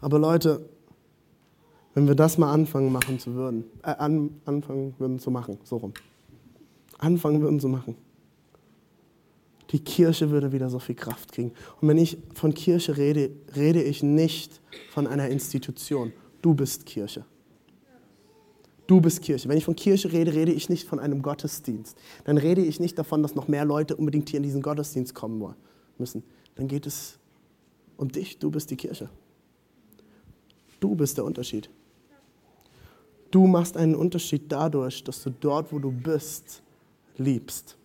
Aber 0.00 0.18
Leute, 0.18 0.68
wenn 1.94 2.08
wir 2.08 2.16
das 2.16 2.36
mal 2.36 2.52
anfangen 2.52 2.90
machen 2.90 3.20
zu 3.20 3.34
würden, 3.34 3.64
äh, 3.84 3.90
an, 3.90 4.40
anfangen 4.44 4.96
würden 4.98 5.20
zu 5.20 5.30
machen, 5.30 5.58
so 5.62 5.76
rum, 5.76 5.92
anfangen 6.98 7.40
würden 7.40 7.60
zu 7.60 7.68
machen, 7.68 7.96
die 9.70 9.80
Kirche 9.80 10.30
würde 10.30 10.52
wieder 10.52 10.70
so 10.70 10.78
viel 10.78 10.94
Kraft 10.94 11.32
kriegen. 11.32 11.52
Und 11.80 11.88
wenn 11.88 11.98
ich 11.98 12.18
von 12.34 12.54
Kirche 12.54 12.96
rede, 12.96 13.30
rede 13.54 13.82
ich 13.82 14.02
nicht 14.02 14.60
von 14.90 15.06
einer 15.06 15.28
Institution. 15.28 16.12
Du 16.40 16.54
bist 16.54 16.86
Kirche. 16.86 17.24
Du 18.86 19.02
bist 19.02 19.20
Kirche. 19.20 19.48
Wenn 19.48 19.58
ich 19.58 19.66
von 19.66 19.76
Kirche 19.76 20.10
rede, 20.10 20.32
rede 20.32 20.52
ich 20.52 20.70
nicht 20.70 20.88
von 20.88 20.98
einem 20.98 21.20
Gottesdienst. 21.20 21.98
Dann 22.24 22.38
rede 22.38 22.62
ich 22.62 22.80
nicht 22.80 22.98
davon, 22.98 23.22
dass 23.22 23.34
noch 23.34 23.46
mehr 23.46 23.66
Leute 23.66 23.94
unbedingt 23.96 24.30
hier 24.30 24.38
in 24.38 24.42
diesen 24.42 24.62
Gottesdienst 24.62 25.14
kommen 25.14 25.54
müssen. 25.98 26.22
Dann 26.54 26.68
geht 26.68 26.86
es 26.86 27.18
um 27.98 28.10
dich. 28.10 28.38
Du 28.38 28.50
bist 28.50 28.70
die 28.70 28.76
Kirche. 28.76 29.10
Du 30.80 30.94
bist 30.94 31.18
der 31.18 31.26
Unterschied. 31.26 31.68
Du 33.30 33.46
machst 33.46 33.76
einen 33.76 33.94
Unterschied 33.94 34.50
dadurch, 34.50 35.04
dass 35.04 35.22
du 35.22 35.28
dort, 35.28 35.70
wo 35.70 35.78
du 35.78 35.92
bist, 35.92 36.62
liebst 37.18 37.76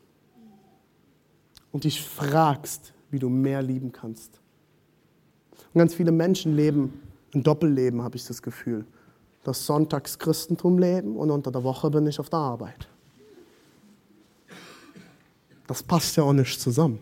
und 1.71 1.83
dich 1.83 2.01
fragst, 2.03 2.93
wie 3.11 3.19
du 3.19 3.29
mehr 3.29 3.61
lieben 3.61 3.91
kannst. 3.91 4.39
Und 5.73 5.79
ganz 5.79 5.93
viele 5.93 6.11
Menschen 6.11 6.55
leben 6.55 7.01
ein 7.33 7.43
Doppelleben, 7.43 8.01
habe 8.01 8.15
ich 8.15 8.25
das 8.25 8.41
Gefühl. 8.41 8.85
Das 9.43 9.65
Sonntagschristentum 9.65 10.77
leben 10.77 11.15
und 11.17 11.31
unter 11.31 11.51
der 11.51 11.63
Woche 11.63 11.89
bin 11.89 12.07
ich 12.07 12.19
auf 12.19 12.29
der 12.29 12.39
Arbeit. 12.39 12.87
Das 15.67 15.81
passt 15.83 16.15
ja 16.15 16.23
auch 16.23 16.33
nicht 16.33 16.61
zusammen. 16.61 16.99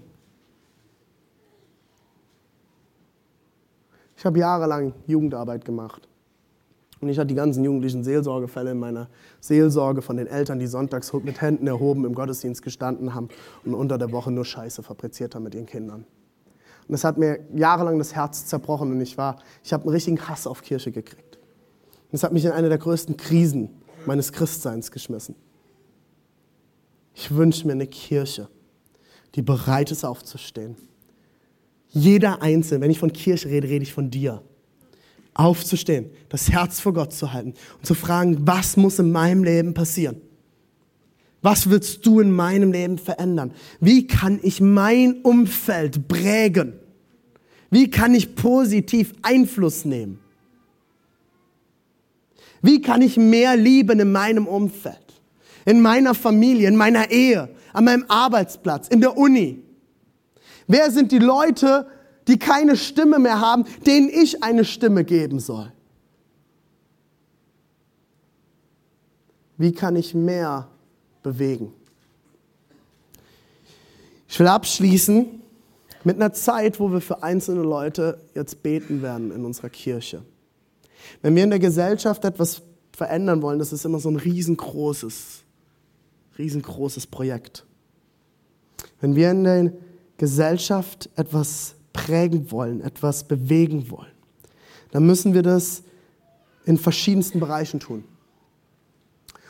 Ich 4.16 4.26
habe 4.26 4.40
jahrelang 4.40 4.94
Jugendarbeit 5.08 5.66
gemacht. 5.66 6.08
Und 7.02 7.10
ich 7.10 7.18
hatte 7.18 7.28
die 7.28 7.36
ganzen 7.36 7.64
jugendlichen 7.64 8.04
Seelsorgefälle 8.04 8.72
in 8.72 8.80
meiner 8.80 9.10
Seelsorge 9.40 10.04
von 10.04 10.18
den 10.18 10.28
Eltern, 10.28 10.60
die 10.60 10.68
sonntags 10.68 11.12
mit 11.14 11.42
Händen 11.42 11.66
erhoben 11.66 12.06
im 12.06 12.14
Gottesdienst 12.14 12.62
gestanden 12.62 13.16
haben 13.16 13.30
und 13.66 13.74
unter 13.74 13.98
der 13.98 14.12
Woche 14.12 14.32
nur 14.32 14.46
Scheiße 14.46 14.84
fabriziert 14.84 15.34
haben 15.34 15.44
mit 15.44 15.56
ihren 15.56 15.66
Kindern. 15.66 16.06
Und 16.88 16.92
das 16.92 17.04
hat 17.04 17.18
mir 17.18 17.40
jahrelang 17.56 17.98
das 17.98 18.14
Herz 18.14 18.46
zerbrochen 18.46 18.92
und 18.92 19.02
ich 19.02 19.18
war, 19.18 19.38
ich 19.64 19.74
habe 19.74 19.84
einen 19.84 19.94
richtigen 19.94 20.28
Hass 20.28 20.46
auf 20.46 20.62
Kirche 20.62 20.92
gekriegt. 20.92 21.38
Und 21.38 22.14
das 22.14 22.24
hat 22.24 22.34
mich 22.34 22.46
in 22.46 22.52
eine 22.52 22.70
der 22.70 22.78
größten 22.78 23.18
Krisen 23.18 23.70
meines 24.06 24.32
Christseins 24.32 24.92
geschmissen. 24.92 25.36
Ich 27.16 27.34
wünsche 27.34 27.66
mir 27.66 27.74
eine 27.74 27.88
Kirche, 27.88 28.48
die 29.34 29.42
bereit 29.42 29.92
ist 29.92 30.06
aufzustehen. 30.06 30.76
Jeder 31.90 32.42
Einzelne, 32.42 32.82
wenn 32.82 32.92
ich 32.92 33.00
von 33.00 33.12
Kirche 33.12 33.50
rede, 33.50 33.68
rede 33.68 33.84
ich 33.84 33.94
von 33.94 34.12
dir 34.12 34.44
aufzustehen, 35.34 36.10
das 36.30 36.52
Herz 36.52 36.80
vor 36.80 36.94
Gott 36.94 37.14
zu 37.14 37.34
halten 37.34 37.54
und 37.78 37.86
zu 37.86 37.94
fragen, 37.94 38.38
was 38.46 38.78
muss 38.78 39.00
in 39.00 39.12
meinem 39.12 39.44
Leben 39.44 39.74
passieren? 39.74 40.22
Was 41.42 41.70
willst 41.70 42.06
du 42.06 42.20
in 42.20 42.32
meinem 42.32 42.72
Leben 42.72 42.98
verändern? 42.98 43.52
Wie 43.80 44.06
kann 44.06 44.40
ich 44.44 44.62
mein 44.62 45.22
Umfeld 45.24 46.08
prägen? 46.08 46.74
Wie 47.72 47.90
kann 47.90 48.14
ich 48.14 48.36
positiv 48.36 49.14
Einfluss 49.24 49.86
nehmen? 49.86 50.20
Wie 52.62 52.82
kann 52.82 53.02
ich 53.02 53.18
mehr 53.18 53.56
lieben 53.56 54.00
in 54.00 54.12
meinem 54.12 54.46
Umfeld? 54.46 54.98
In 55.66 55.82
meiner 55.82 56.14
Familie, 56.14 56.68
in 56.68 56.76
meiner 56.76 57.10
Ehe, 57.10 57.50
an 57.74 57.86
meinem 57.86 58.06
Arbeitsplatz, 58.08 58.88
in 58.88 59.02
der 59.02 59.18
Uni? 59.18 59.64
Wer 60.68 60.92
sind 60.92 61.12
die 61.12 61.20
Leute, 61.20 61.88
die 62.28 62.38
keine 62.38 62.76
Stimme 62.76 63.20
mehr 63.20 63.40
haben, 63.40 63.66
denen 63.86 64.10
ich 64.10 64.44
eine 64.44 64.66
Stimme 64.66 65.04
geben 65.04 65.40
soll. 65.40 65.72
Wie 69.58 69.72
kann 69.72 69.96
ich 69.96 70.16
mehr 70.16 70.68
bewegen? 71.22 71.74
Ich 74.28 74.40
will 74.40 74.48
abschließen 74.48 75.42
mit 76.04 76.16
einer 76.16 76.34
Zeit, 76.34 76.80
wo 76.80 76.92
wir 76.92 77.02
für 77.02 77.22
einzelne 77.22 77.62
Leute 77.62 78.20
jetzt 78.34 78.64
beten 78.64 79.02
werden 79.02 79.32
in 79.32 79.46
unserer 79.46 79.70
Kirche. 79.70 80.24
Wenn 81.22 81.36
wir 81.36 81.44
in 81.44 81.50
der 81.50 81.60
Gesellschaft 81.60 82.26
etwas 82.26 82.62
verändern 82.92 83.42
wollen, 83.42 83.60
das 83.60 83.74
ist 83.74 83.86
immer 83.86 84.00
so 84.00 84.10
ein 84.10 84.16
riesengroßes, 84.16 85.44
riesengroßes 86.38 87.08
Projekt. 87.08 87.66
Wenn 89.00 89.16
wir 89.16 89.32
in 89.32 89.44
der 89.44 89.74
Gesellschaft 90.18 91.10
etwas 91.16 91.76
prägen 91.94 92.52
wollen, 92.52 92.82
etwas 92.82 93.24
bewegen 93.24 93.90
wollen, 93.90 94.12
dann 94.92 95.06
müssen 95.06 95.34
wir 95.34 95.44
das 95.44 95.84
in 96.66 96.78
verschiedensten 96.78 97.40
Bereichen 97.40 97.80
tun. 97.80 98.04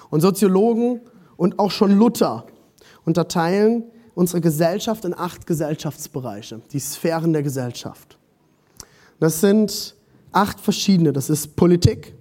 Und 0.10 0.22
Soziologen 0.22 1.02
und 1.38 1.60
auch 1.60 1.72
schon 1.72 1.92
Luther 1.92 2.46
unterteilen 3.06 3.84
unsere 4.14 4.42
Gesellschaft 4.42 5.06
in 5.06 5.14
acht 5.14 5.48
Gesellschaftsbereiche, 5.48 6.62
die 6.72 6.80
Sphären 6.80 7.34
der 7.34 7.44
Gesellschaft. 7.44 8.18
Das 9.20 9.40
sind 9.40 9.96
acht 10.32 10.60
verschiedene. 10.60 11.14
Das 11.14 11.30
ist 11.30 11.56
Politik, 11.56 12.14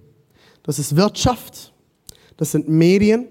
das 0.63 0.79
ist 0.79 0.95
Wirtschaft, 0.95 1.73
das 2.37 2.51
sind 2.51 2.69
Medien, 2.69 3.27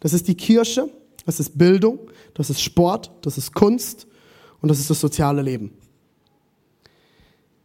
das 0.00 0.12
ist 0.12 0.28
die 0.28 0.36
Kirche, 0.36 0.88
das 1.26 1.40
ist 1.40 1.56
Bildung, 1.56 1.98
das 2.34 2.50
ist 2.50 2.60
Sport, 2.60 3.10
das 3.22 3.38
ist 3.38 3.52
Kunst 3.54 4.06
und 4.60 4.68
das 4.68 4.78
ist 4.78 4.90
das 4.90 5.00
soziale 5.00 5.42
Leben. 5.42 5.72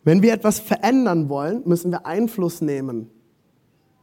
Wenn 0.05 0.21
wir 0.21 0.33
etwas 0.33 0.59
verändern 0.59 1.29
wollen, 1.29 1.63
müssen 1.65 1.91
wir 1.91 2.05
Einfluss 2.05 2.61
nehmen 2.61 3.09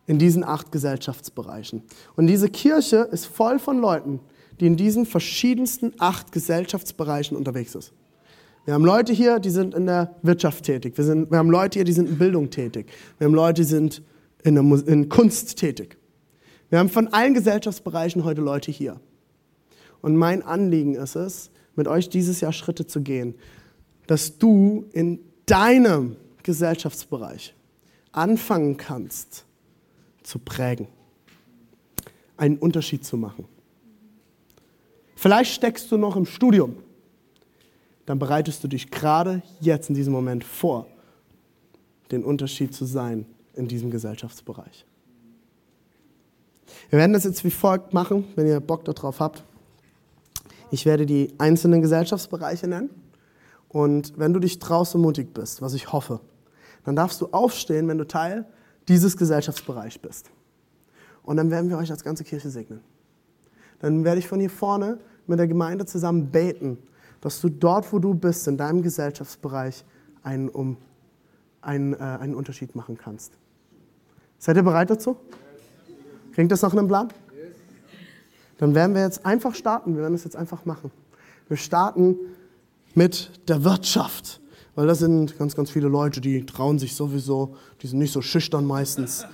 in 0.06 0.18
diesen 0.18 0.42
acht 0.42 0.72
Gesellschaftsbereichen. 0.72 1.84
Und 2.16 2.26
diese 2.26 2.50
Kirche 2.50 3.08
ist 3.12 3.24
voll 3.24 3.60
von 3.60 3.78
Leuten, 3.78 4.20
die 4.58 4.66
in 4.66 4.76
diesen 4.76 5.06
verschiedensten 5.06 5.92
acht 5.98 6.32
Gesellschaftsbereichen 6.32 7.36
unterwegs 7.36 7.72
sind. 7.72 7.92
Wir 8.64 8.74
haben 8.74 8.84
Leute 8.84 9.12
hier, 9.12 9.38
die 9.38 9.50
sind 9.50 9.74
in 9.74 9.86
der 9.86 10.16
Wirtschaft 10.22 10.64
tätig. 10.64 10.98
Wir, 10.98 11.04
sind, 11.04 11.30
wir 11.30 11.38
haben 11.38 11.50
Leute 11.50 11.78
hier, 11.78 11.84
die 11.84 11.92
sind 11.92 12.08
in 12.08 12.18
Bildung 12.18 12.50
tätig. 12.50 12.86
Wir 13.18 13.26
haben 13.26 13.34
Leute, 13.34 13.62
die 13.62 13.68
sind 13.68 14.02
in, 14.42 14.56
der, 14.56 14.64
in 14.86 15.08
Kunst 15.08 15.56
tätig. 15.56 15.98
Wir 16.68 16.80
haben 16.80 16.88
von 16.88 17.08
allen 17.08 17.34
Gesellschaftsbereichen 17.34 18.24
heute 18.24 18.40
Leute 18.40 18.72
hier. 18.72 19.00
Und 20.00 20.16
mein 20.16 20.42
Anliegen 20.42 20.96
ist 20.96 21.14
es, 21.14 21.50
mit 21.76 21.86
euch 21.86 22.08
dieses 22.08 22.40
Jahr 22.40 22.52
Schritte 22.52 22.86
zu 22.86 23.02
gehen, 23.02 23.36
dass 24.08 24.38
du 24.38 24.86
in 24.92 25.20
deinem 25.52 26.16
Gesellschaftsbereich 26.42 27.54
anfangen 28.10 28.78
kannst 28.78 29.44
zu 30.22 30.38
prägen, 30.38 30.88
einen 32.38 32.56
Unterschied 32.56 33.04
zu 33.04 33.18
machen. 33.18 33.44
Vielleicht 35.14 35.52
steckst 35.52 35.92
du 35.92 35.98
noch 35.98 36.16
im 36.16 36.24
Studium, 36.24 36.76
dann 38.06 38.18
bereitest 38.18 38.64
du 38.64 38.68
dich 38.68 38.90
gerade 38.90 39.42
jetzt 39.60 39.90
in 39.90 39.94
diesem 39.94 40.14
Moment 40.14 40.42
vor, 40.42 40.86
den 42.10 42.24
Unterschied 42.24 42.74
zu 42.74 42.86
sein 42.86 43.26
in 43.54 43.68
diesem 43.68 43.90
Gesellschaftsbereich. 43.90 44.86
Wir 46.88 46.98
werden 46.98 47.12
das 47.12 47.24
jetzt 47.24 47.44
wie 47.44 47.50
folgt 47.50 47.92
machen, 47.92 48.24
wenn 48.36 48.46
ihr 48.46 48.58
Bock 48.58 48.86
darauf 48.86 49.20
habt. 49.20 49.44
Ich 50.70 50.86
werde 50.86 51.04
die 51.04 51.34
einzelnen 51.36 51.82
Gesellschaftsbereiche 51.82 52.66
nennen. 52.66 53.01
Und 53.72 54.18
wenn 54.18 54.34
du 54.34 54.38
dich 54.38 54.58
traust 54.58 54.94
und 54.94 55.00
mutig 55.00 55.32
bist, 55.32 55.62
was 55.62 55.72
ich 55.72 55.92
hoffe, 55.92 56.20
dann 56.84 56.94
darfst 56.94 57.20
du 57.20 57.28
aufstehen, 57.32 57.88
wenn 57.88 57.98
du 57.98 58.06
Teil 58.06 58.44
dieses 58.88 59.16
Gesellschaftsbereichs 59.16 59.98
bist. 59.98 60.30
Und 61.22 61.36
dann 61.36 61.50
werden 61.50 61.70
wir 61.70 61.78
euch 61.78 61.90
als 61.90 62.04
ganze 62.04 62.24
Kirche 62.24 62.50
segnen. 62.50 62.80
Dann 63.78 64.04
werde 64.04 64.18
ich 64.18 64.28
von 64.28 64.40
hier 64.40 64.50
vorne 64.50 64.98
mit 65.26 65.38
der 65.38 65.48
Gemeinde 65.48 65.86
zusammen 65.86 66.30
beten, 66.30 66.78
dass 67.20 67.40
du 67.40 67.48
dort, 67.48 67.92
wo 67.92 67.98
du 67.98 68.14
bist, 68.14 68.46
in 68.46 68.56
deinem 68.56 68.82
Gesellschaftsbereich 68.82 69.84
einen, 70.22 70.48
um, 70.48 70.76
einen, 71.62 71.94
äh, 71.94 71.98
einen 71.98 72.34
Unterschied 72.34 72.74
machen 72.74 72.98
kannst. 72.98 73.32
Seid 74.38 74.56
ihr 74.56 74.64
bereit 74.64 74.90
dazu? 74.90 75.16
Klingt 76.32 76.50
das 76.52 76.62
nach 76.62 76.72
einem 76.72 76.88
Plan? 76.88 77.08
Dann 78.58 78.74
werden 78.74 78.94
wir 78.94 79.02
jetzt 79.02 79.24
einfach 79.24 79.54
starten. 79.54 79.94
Wir 79.94 80.02
werden 80.02 80.14
das 80.14 80.24
jetzt 80.24 80.36
einfach 80.36 80.64
machen. 80.64 80.90
Wir 81.48 81.56
starten 81.56 82.16
mit 82.94 83.30
der 83.48 83.64
Wirtschaft. 83.64 84.40
Weil 84.74 84.86
das 84.86 85.00
sind 85.00 85.38
ganz, 85.38 85.54
ganz 85.54 85.70
viele 85.70 85.88
Leute, 85.88 86.20
die 86.20 86.46
trauen 86.46 86.78
sich 86.78 86.96
sowieso, 86.96 87.56
die 87.82 87.86
sind 87.86 87.98
nicht 87.98 88.12
so 88.12 88.22
schüchtern 88.22 88.64
meistens. 88.64 89.26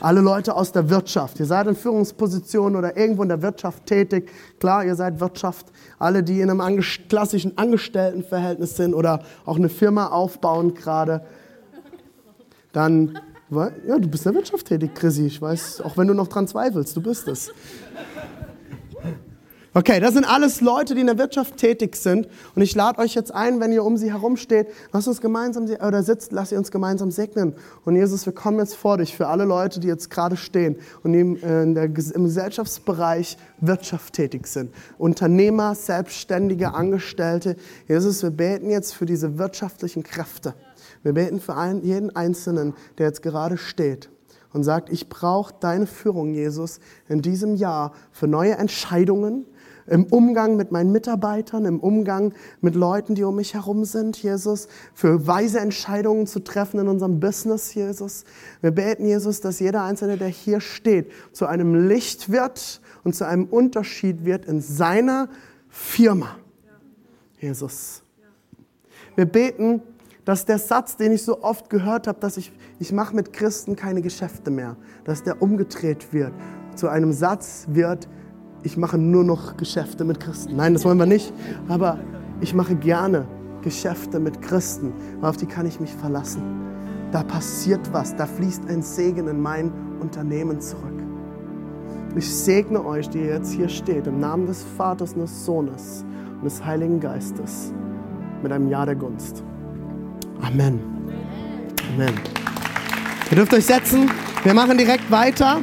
Alle 0.00 0.20
Leute 0.20 0.54
aus 0.54 0.72
der 0.72 0.90
Wirtschaft. 0.90 1.38
Ihr 1.38 1.46
seid 1.46 1.66
in 1.68 1.76
Führungspositionen 1.76 2.76
oder 2.76 2.96
irgendwo 2.96 3.22
in 3.22 3.28
der 3.28 3.40
Wirtschaft 3.40 3.86
tätig. 3.86 4.30
Klar, 4.58 4.84
ihr 4.84 4.96
seid 4.96 5.20
Wirtschaft. 5.20 5.66
Alle, 5.98 6.24
die 6.24 6.40
in 6.40 6.50
einem 6.50 6.82
klassischen 7.08 7.56
Angestelltenverhältnis 7.56 8.76
sind 8.76 8.94
oder 8.94 9.22
auch 9.46 9.56
eine 9.56 9.68
Firma 9.68 10.08
aufbauen 10.08 10.74
gerade. 10.74 11.24
Dann, 12.72 13.18
ja, 13.50 13.98
du 13.98 14.08
bist 14.08 14.26
in 14.26 14.32
der 14.32 14.40
Wirtschaft 14.40 14.66
tätig, 14.66 14.94
Chrissy. 14.94 15.26
Ich 15.26 15.40
weiß, 15.40 15.82
auch 15.82 15.96
wenn 15.96 16.08
du 16.08 16.14
noch 16.14 16.28
dran 16.28 16.48
zweifelst, 16.48 16.96
du 16.96 17.00
bist 17.00 17.28
es. 17.28 17.52
Okay, 19.74 20.00
das 20.00 20.12
sind 20.12 20.26
alles 20.26 20.60
Leute, 20.60 20.94
die 20.94 21.00
in 21.00 21.06
der 21.06 21.16
Wirtschaft 21.16 21.56
tätig 21.56 21.96
sind. 21.96 22.28
Und 22.54 22.60
ich 22.60 22.74
lade 22.74 22.98
euch 22.98 23.14
jetzt 23.14 23.34
ein, 23.34 23.58
wenn 23.58 23.72
ihr 23.72 23.82
um 23.84 23.96
sie 23.96 24.12
herum 24.12 24.36
steht, 24.36 24.66
lasst 24.92 25.08
uns 25.08 25.22
gemeinsam, 25.22 25.64
oder 25.64 26.02
sitzt, 26.02 26.30
lasst 26.30 26.52
ihr 26.52 26.58
uns 26.58 26.70
gemeinsam 26.70 27.10
segnen. 27.10 27.54
Und 27.86 27.96
Jesus, 27.96 28.26
wir 28.26 28.34
kommen 28.34 28.58
jetzt 28.58 28.74
vor 28.74 28.98
dich 28.98 29.16
für 29.16 29.28
alle 29.28 29.44
Leute, 29.46 29.80
die 29.80 29.88
jetzt 29.88 30.10
gerade 30.10 30.36
stehen 30.36 30.76
und 31.02 31.14
im, 31.14 31.36
äh, 31.36 31.72
der, 31.72 31.84
im 31.84 32.24
Gesellschaftsbereich 32.24 33.38
Wirtschaft 33.62 34.12
tätig 34.12 34.46
sind. 34.46 34.74
Unternehmer, 34.98 35.74
Selbstständige, 35.74 36.74
Angestellte. 36.74 37.56
Jesus, 37.88 38.22
wir 38.22 38.30
beten 38.30 38.68
jetzt 38.68 38.92
für 38.92 39.06
diese 39.06 39.38
wirtschaftlichen 39.38 40.02
Kräfte. 40.02 40.52
Wir 41.02 41.14
beten 41.14 41.40
für 41.40 41.56
einen, 41.56 41.82
jeden 41.82 42.14
Einzelnen, 42.14 42.74
der 42.98 43.06
jetzt 43.06 43.22
gerade 43.22 43.56
steht 43.56 44.10
und 44.52 44.64
sagt, 44.64 44.90
ich 44.90 45.08
brauche 45.08 45.54
deine 45.60 45.86
Führung, 45.86 46.34
Jesus, 46.34 46.78
in 47.08 47.22
diesem 47.22 47.56
Jahr 47.56 47.92
für 48.10 48.26
neue 48.26 48.52
Entscheidungen, 48.52 49.46
im 49.86 50.04
Umgang 50.04 50.56
mit 50.56 50.72
meinen 50.72 50.92
Mitarbeitern, 50.92 51.64
im 51.64 51.80
Umgang 51.80 52.32
mit 52.60 52.74
Leuten, 52.74 53.14
die 53.14 53.24
um 53.24 53.36
mich 53.36 53.54
herum 53.54 53.84
sind, 53.84 54.22
Jesus, 54.22 54.68
für 54.94 55.26
weise 55.26 55.60
Entscheidungen 55.60 56.26
zu 56.26 56.40
treffen 56.40 56.80
in 56.80 56.88
unserem 56.88 57.20
Business, 57.20 57.74
Jesus. 57.74 58.24
Wir 58.60 58.70
beten, 58.70 59.06
Jesus, 59.06 59.40
dass 59.40 59.60
jeder 59.60 59.82
Einzelne, 59.82 60.16
der 60.16 60.28
hier 60.28 60.60
steht, 60.60 61.10
zu 61.32 61.46
einem 61.46 61.88
Licht 61.88 62.30
wird 62.30 62.80
und 63.04 63.14
zu 63.14 63.26
einem 63.26 63.46
Unterschied 63.46 64.24
wird 64.24 64.46
in 64.46 64.60
seiner 64.60 65.28
Firma. 65.68 66.36
Jesus. 67.38 68.02
Wir 69.16 69.26
beten, 69.26 69.82
dass 70.24 70.44
der 70.44 70.58
Satz, 70.58 70.96
den 70.96 71.12
ich 71.12 71.22
so 71.22 71.42
oft 71.42 71.68
gehört 71.68 72.06
habe, 72.06 72.20
dass 72.20 72.36
ich, 72.36 72.52
ich 72.78 72.92
mache 72.92 73.14
mit 73.14 73.32
Christen 73.32 73.76
keine 73.76 74.02
Geschäfte 74.02 74.50
mehr, 74.50 74.76
dass 75.04 75.22
der 75.22 75.42
umgedreht 75.42 76.12
wird, 76.12 76.32
zu 76.76 76.88
einem 76.88 77.12
Satz 77.12 77.66
wird, 77.68 78.08
ich 78.62 78.76
mache 78.76 78.98
nur 78.98 79.24
noch 79.24 79.56
Geschäfte 79.56 80.04
mit 80.04 80.20
Christen. 80.20 80.56
Nein, 80.56 80.74
das 80.74 80.84
wollen 80.84 80.98
wir 80.98 81.06
nicht. 81.06 81.32
Aber 81.68 81.98
ich 82.40 82.54
mache 82.54 82.74
gerne 82.76 83.26
Geschäfte 83.62 84.20
mit 84.20 84.42
Christen, 84.42 84.92
weil 85.20 85.30
auf 85.30 85.36
die 85.36 85.46
kann 85.46 85.66
ich 85.66 85.80
mich 85.80 85.92
verlassen. 85.92 86.42
Da 87.10 87.22
passiert 87.22 87.92
was, 87.92 88.14
da 88.16 88.26
fließt 88.26 88.68
ein 88.68 88.82
Segen 88.82 89.28
in 89.28 89.40
mein 89.40 89.72
Unternehmen 90.00 90.60
zurück. 90.60 91.02
Ich 92.16 92.32
segne 92.32 92.84
euch, 92.84 93.08
die 93.08 93.20
jetzt 93.20 93.52
hier 93.52 93.68
steht, 93.68 94.06
im 94.06 94.20
Namen 94.20 94.46
des 94.46 94.62
Vaters 94.76 95.14
und 95.14 95.20
des 95.20 95.44
Sohnes 95.44 96.04
und 96.36 96.44
des 96.44 96.64
Heiligen 96.64 97.00
Geistes 97.00 97.72
mit 98.42 98.52
einem 98.52 98.68
Ja 98.68 98.84
der 98.84 98.96
Gunst. 98.96 99.42
Amen. 100.40 100.80
Amen. 101.94 102.14
Ihr 103.30 103.36
dürft 103.36 103.54
euch 103.54 103.66
setzen. 103.66 104.10
Wir 104.42 104.54
machen 104.54 104.76
direkt 104.76 105.10
weiter 105.10 105.60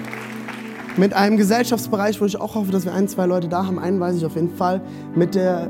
mit 0.98 1.14
einem 1.14 1.38
Gesellschaftsbereich, 1.38 2.20
wo 2.20 2.26
ich 2.26 2.40
auch 2.40 2.56
hoffe, 2.56 2.72
dass 2.72 2.86
wir 2.86 2.94
ein, 2.94 3.08
zwei 3.08 3.26
Leute 3.26 3.48
da 3.48 3.66
haben. 3.66 3.80
Einen 3.80 4.00
weiß 4.00 4.16
ich 4.18 4.26
auf 4.26 4.36
jeden 4.36 4.50
Fall. 4.50 4.82
Mit, 5.16 5.36
der, 5.36 5.70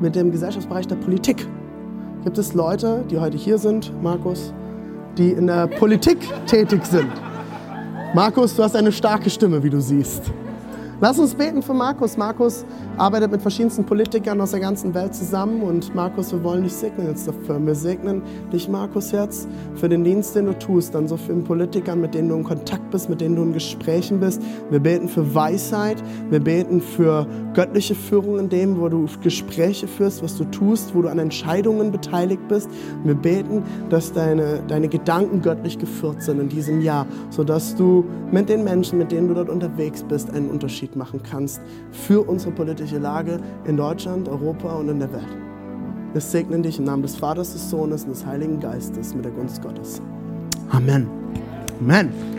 mit 0.00 0.14
dem 0.14 0.30
Gesellschaftsbereich 0.30 0.86
der 0.86 0.96
Politik. 0.96 1.46
Gibt 2.24 2.38
es 2.38 2.54
Leute, 2.54 3.04
die 3.10 3.18
heute 3.18 3.36
hier 3.36 3.58
sind, 3.58 3.92
Markus, 4.02 4.52
die 5.16 5.30
in 5.30 5.46
der 5.46 5.66
Politik 5.66 6.18
tätig 6.46 6.84
sind? 6.84 7.10
Markus, 8.14 8.56
du 8.56 8.62
hast 8.62 8.74
eine 8.74 8.92
starke 8.92 9.30
Stimme, 9.30 9.62
wie 9.62 9.70
du 9.70 9.80
siehst. 9.80 10.32
Lass 10.98 11.18
uns 11.18 11.34
beten 11.34 11.60
für 11.60 11.74
Markus. 11.74 12.16
Markus 12.16 12.64
arbeitet 12.96 13.30
mit 13.30 13.42
verschiedensten 13.42 13.84
Politikern 13.84 14.40
aus 14.40 14.52
der 14.52 14.60
ganzen 14.60 14.94
Welt 14.94 15.14
zusammen 15.14 15.60
und 15.60 15.94
Markus, 15.94 16.32
wir 16.32 16.42
wollen 16.42 16.62
dich 16.62 16.72
segnen 16.72 17.08
jetzt 17.08 17.28
dafür. 17.28 17.60
Wir 17.64 17.74
segnen 17.74 18.22
dich, 18.50 18.66
Markus, 18.66 19.12
jetzt 19.12 19.46
für 19.74 19.90
den 19.90 20.04
Dienst, 20.04 20.34
den 20.34 20.46
du 20.46 20.58
tust, 20.58 20.94
dann 20.94 21.06
so 21.06 21.18
vielen 21.18 21.44
Politikern, 21.44 22.00
mit 22.00 22.14
denen 22.14 22.30
du 22.30 22.36
in 22.36 22.44
Kontakt 22.44 22.90
bist, 22.90 23.10
mit 23.10 23.20
denen 23.20 23.36
du 23.36 23.42
in 23.42 23.52
Gesprächen 23.52 24.20
bist. 24.20 24.40
Wir 24.70 24.80
beten 24.80 25.06
für 25.10 25.34
Weisheit, 25.34 26.02
wir 26.30 26.40
beten 26.40 26.80
für 26.80 27.26
göttliche 27.52 27.94
Führung 27.94 28.38
in 28.38 28.48
dem, 28.48 28.80
wo 28.80 28.88
du 28.88 29.06
Gespräche 29.22 29.86
führst, 29.86 30.22
was 30.22 30.38
du 30.38 30.44
tust, 30.44 30.94
wo 30.94 31.02
du 31.02 31.08
an 31.08 31.18
Entscheidungen 31.18 31.92
beteiligt 31.92 32.48
bist. 32.48 32.70
Wir 33.04 33.14
beten, 33.14 33.64
dass 33.90 34.14
deine, 34.14 34.62
deine 34.66 34.88
Gedanken 34.88 35.42
göttlich 35.42 35.78
geführt 35.78 36.22
sind 36.22 36.40
in 36.40 36.48
diesem 36.48 36.80
Jahr, 36.80 37.06
sodass 37.28 37.74
du 37.76 38.02
mit 38.32 38.48
den 38.48 38.64
Menschen, 38.64 38.98
mit 38.98 39.12
denen 39.12 39.28
du 39.28 39.34
dort 39.34 39.50
unterwegs 39.50 40.02
bist, 40.02 40.30
einen 40.30 40.48
Unterschied 40.48 40.85
machen 40.94 41.20
kannst 41.28 41.60
für 41.90 42.20
unsere 42.28 42.52
politische 42.52 42.98
Lage 42.98 43.40
in 43.64 43.76
Deutschland, 43.76 44.28
Europa 44.28 44.74
und 44.74 44.88
in 44.88 45.00
der 45.00 45.12
Welt. 45.12 45.36
Wir 46.12 46.20
segnen 46.20 46.62
dich 46.62 46.78
im 46.78 46.84
Namen 46.84 47.02
des 47.02 47.16
Vaters, 47.16 47.52
des 47.52 47.68
Sohnes 47.68 48.04
und 48.04 48.10
des 48.10 48.24
Heiligen 48.24 48.60
Geistes 48.60 49.14
mit 49.14 49.24
der 49.24 49.32
Gunst 49.32 49.60
Gottes. 49.62 50.00
Amen. 50.70 51.08
Amen. 51.80 52.36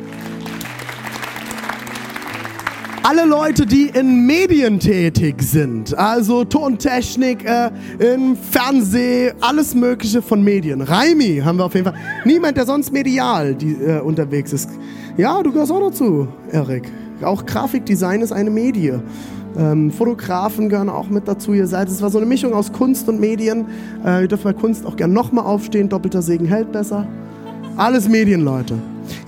alle 3.07 3.23
Leute, 3.23 3.65
die 3.65 3.86
in 3.86 4.25
Medien 4.25 4.81
tätig 4.81 5.41
sind, 5.41 5.97
also 5.97 6.43
Tontechnik, 6.43 7.45
äh, 7.45 7.71
im 7.99 8.36
Fernsehen, 8.36 9.33
alles 9.39 9.73
Mögliche 9.73 10.21
von 10.21 10.43
Medien. 10.43 10.81
Raimi 10.81 11.41
haben 11.41 11.57
wir 11.57 11.65
auf 11.65 11.73
jeden 11.73 11.86
Fall. 11.86 11.97
Niemand, 12.25 12.57
der 12.57 12.65
sonst 12.65 12.91
medial 12.91 13.55
die, 13.55 13.75
äh, 13.75 14.01
unterwegs 14.01 14.51
ist. 14.51 14.69
Ja, 15.15 15.41
du 15.41 15.53
gehörst 15.53 15.71
auch 15.71 15.79
dazu, 15.79 16.27
Erik. 16.51 16.91
Auch 17.23 17.45
Grafikdesign 17.45 18.21
ist 18.21 18.32
eine 18.32 18.49
Medie. 18.49 18.93
Ähm, 19.58 19.91
Fotografen 19.91 20.69
gehören 20.69 20.89
auch 20.89 21.10
mit 21.10 21.27
dazu. 21.27 21.53
Ihr 21.53 21.67
seid, 21.67 21.88
es 21.88 22.01
war 22.01 22.10
so 22.10 22.17
eine 22.17 22.27
Mischung 22.27 22.53
aus 22.53 22.71
Kunst 22.71 23.10
und 23.10 23.19
Medien. 23.19 23.65
Äh, 24.06 24.23
ihr 24.23 24.27
dürft 24.27 24.43
bei 24.43 24.53
Kunst 24.53 24.86
auch 24.86 24.95
gerne 24.95 25.13
nochmal 25.13 25.45
aufstehen. 25.45 25.89
Doppelter 25.89 26.21
Segen 26.21 26.45
hält 26.45 26.71
besser. 26.71 27.08
Alles 27.75 28.08
Medien, 28.08 28.41
Leute. 28.41 28.75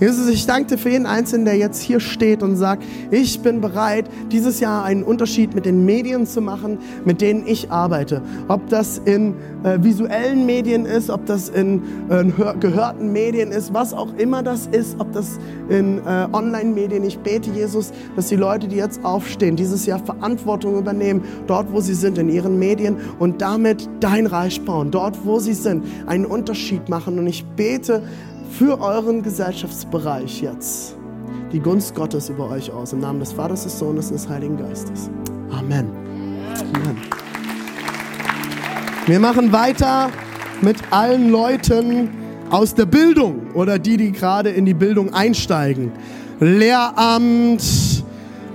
Jesus, 0.00 0.28
ich 0.28 0.46
danke 0.46 0.74
dir 0.74 0.78
für 0.78 0.90
jeden 0.90 1.06
Einzelnen, 1.06 1.44
der 1.44 1.56
jetzt 1.56 1.80
hier 1.80 2.00
steht 2.00 2.42
und 2.42 2.56
sagt, 2.56 2.84
ich 3.10 3.40
bin 3.40 3.60
bereit, 3.60 4.06
dieses 4.30 4.60
Jahr 4.60 4.84
einen 4.84 5.02
Unterschied 5.02 5.54
mit 5.54 5.66
den 5.66 5.84
Medien 5.84 6.26
zu 6.26 6.40
machen, 6.40 6.78
mit 7.04 7.20
denen 7.20 7.46
ich 7.46 7.70
arbeite. 7.70 8.22
Ob 8.48 8.68
das 8.68 9.00
in 9.04 9.34
äh, 9.62 9.78
visuellen 9.80 10.46
Medien 10.46 10.86
ist, 10.86 11.10
ob 11.10 11.26
das 11.26 11.48
in 11.48 11.82
äh, 12.08 12.24
gehörten 12.60 13.12
Medien 13.12 13.52
ist, 13.52 13.74
was 13.74 13.92
auch 13.92 14.14
immer 14.16 14.42
das 14.42 14.66
ist, 14.66 14.98
ob 14.98 15.12
das 15.12 15.38
in 15.68 15.98
äh, 15.98 16.26
Online-Medien. 16.32 17.04
Ich 17.04 17.18
bete, 17.18 17.50
Jesus, 17.50 17.92
dass 18.16 18.28
die 18.28 18.36
Leute, 18.36 18.68
die 18.68 18.76
jetzt 18.76 19.04
aufstehen, 19.04 19.56
dieses 19.56 19.86
Jahr 19.86 19.98
Verantwortung 19.98 20.78
übernehmen, 20.78 21.22
dort, 21.46 21.72
wo 21.72 21.80
sie 21.80 21.94
sind, 21.94 22.18
in 22.18 22.28
ihren 22.28 22.58
Medien 22.58 22.96
und 23.18 23.40
damit 23.40 23.88
dein 24.00 24.26
Reich 24.26 24.60
bauen, 24.64 24.90
dort, 24.90 25.24
wo 25.24 25.38
sie 25.38 25.54
sind, 25.54 25.84
einen 26.06 26.26
Unterschied 26.26 26.88
machen. 26.88 27.18
Und 27.18 27.26
ich 27.26 27.44
bete, 27.44 28.02
für 28.58 28.80
euren 28.80 29.22
Gesellschaftsbereich 29.22 30.42
jetzt 30.42 30.96
die 31.52 31.60
Gunst 31.60 31.94
Gottes 31.94 32.28
über 32.28 32.50
euch 32.50 32.70
aus. 32.70 32.92
Im 32.92 33.00
Namen 33.00 33.20
des 33.20 33.32
Vaters, 33.32 33.64
des 33.64 33.78
Sohnes 33.78 34.06
und 34.06 34.14
des 34.14 34.28
Heiligen 34.28 34.56
Geistes. 34.56 35.10
Amen. 35.50 35.90
Amen. 36.74 36.96
Wir 39.06 39.18
machen 39.18 39.52
weiter 39.52 40.10
mit 40.60 40.76
allen 40.90 41.30
Leuten 41.30 42.10
aus 42.50 42.74
der 42.74 42.86
Bildung 42.86 43.52
oder 43.54 43.78
die, 43.78 43.96
die 43.96 44.12
gerade 44.12 44.50
in 44.50 44.66
die 44.66 44.74
Bildung 44.74 45.14
einsteigen. 45.14 45.92
Lehramt, 46.38 47.62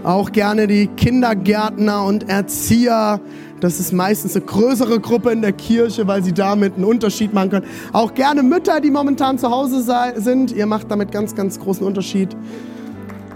auch 0.04 0.32
gerne 0.32 0.68
die 0.68 0.88
Kindergärtner 0.88 2.04
und 2.06 2.30
Erzieher, 2.30 3.20
das 3.66 3.80
ist 3.80 3.94
meistens 3.94 4.36
eine 4.36 4.46
größere 4.46 5.00
Gruppe 5.00 5.32
in 5.32 5.42
der 5.42 5.52
Kirche, 5.52 6.06
weil 6.06 6.24
sie 6.24 6.34
damit 6.34 6.76
einen 6.76 6.84
Unterschied 6.84 7.34
machen 7.34 7.50
können. 7.50 7.66
Auch 7.94 8.14
gerne 8.14 8.44
Mütter, 8.44 8.80
die 8.80 8.92
momentan 8.92 9.40
zu 9.40 9.50
Hause 9.50 9.84
sind. 10.18 10.52
Ihr 10.52 10.68
macht 10.68 10.92
damit 10.92 11.12
ganz, 11.12 11.34
ganz 11.34 11.60
großen 11.60 11.84
Unterschied. 11.84 12.38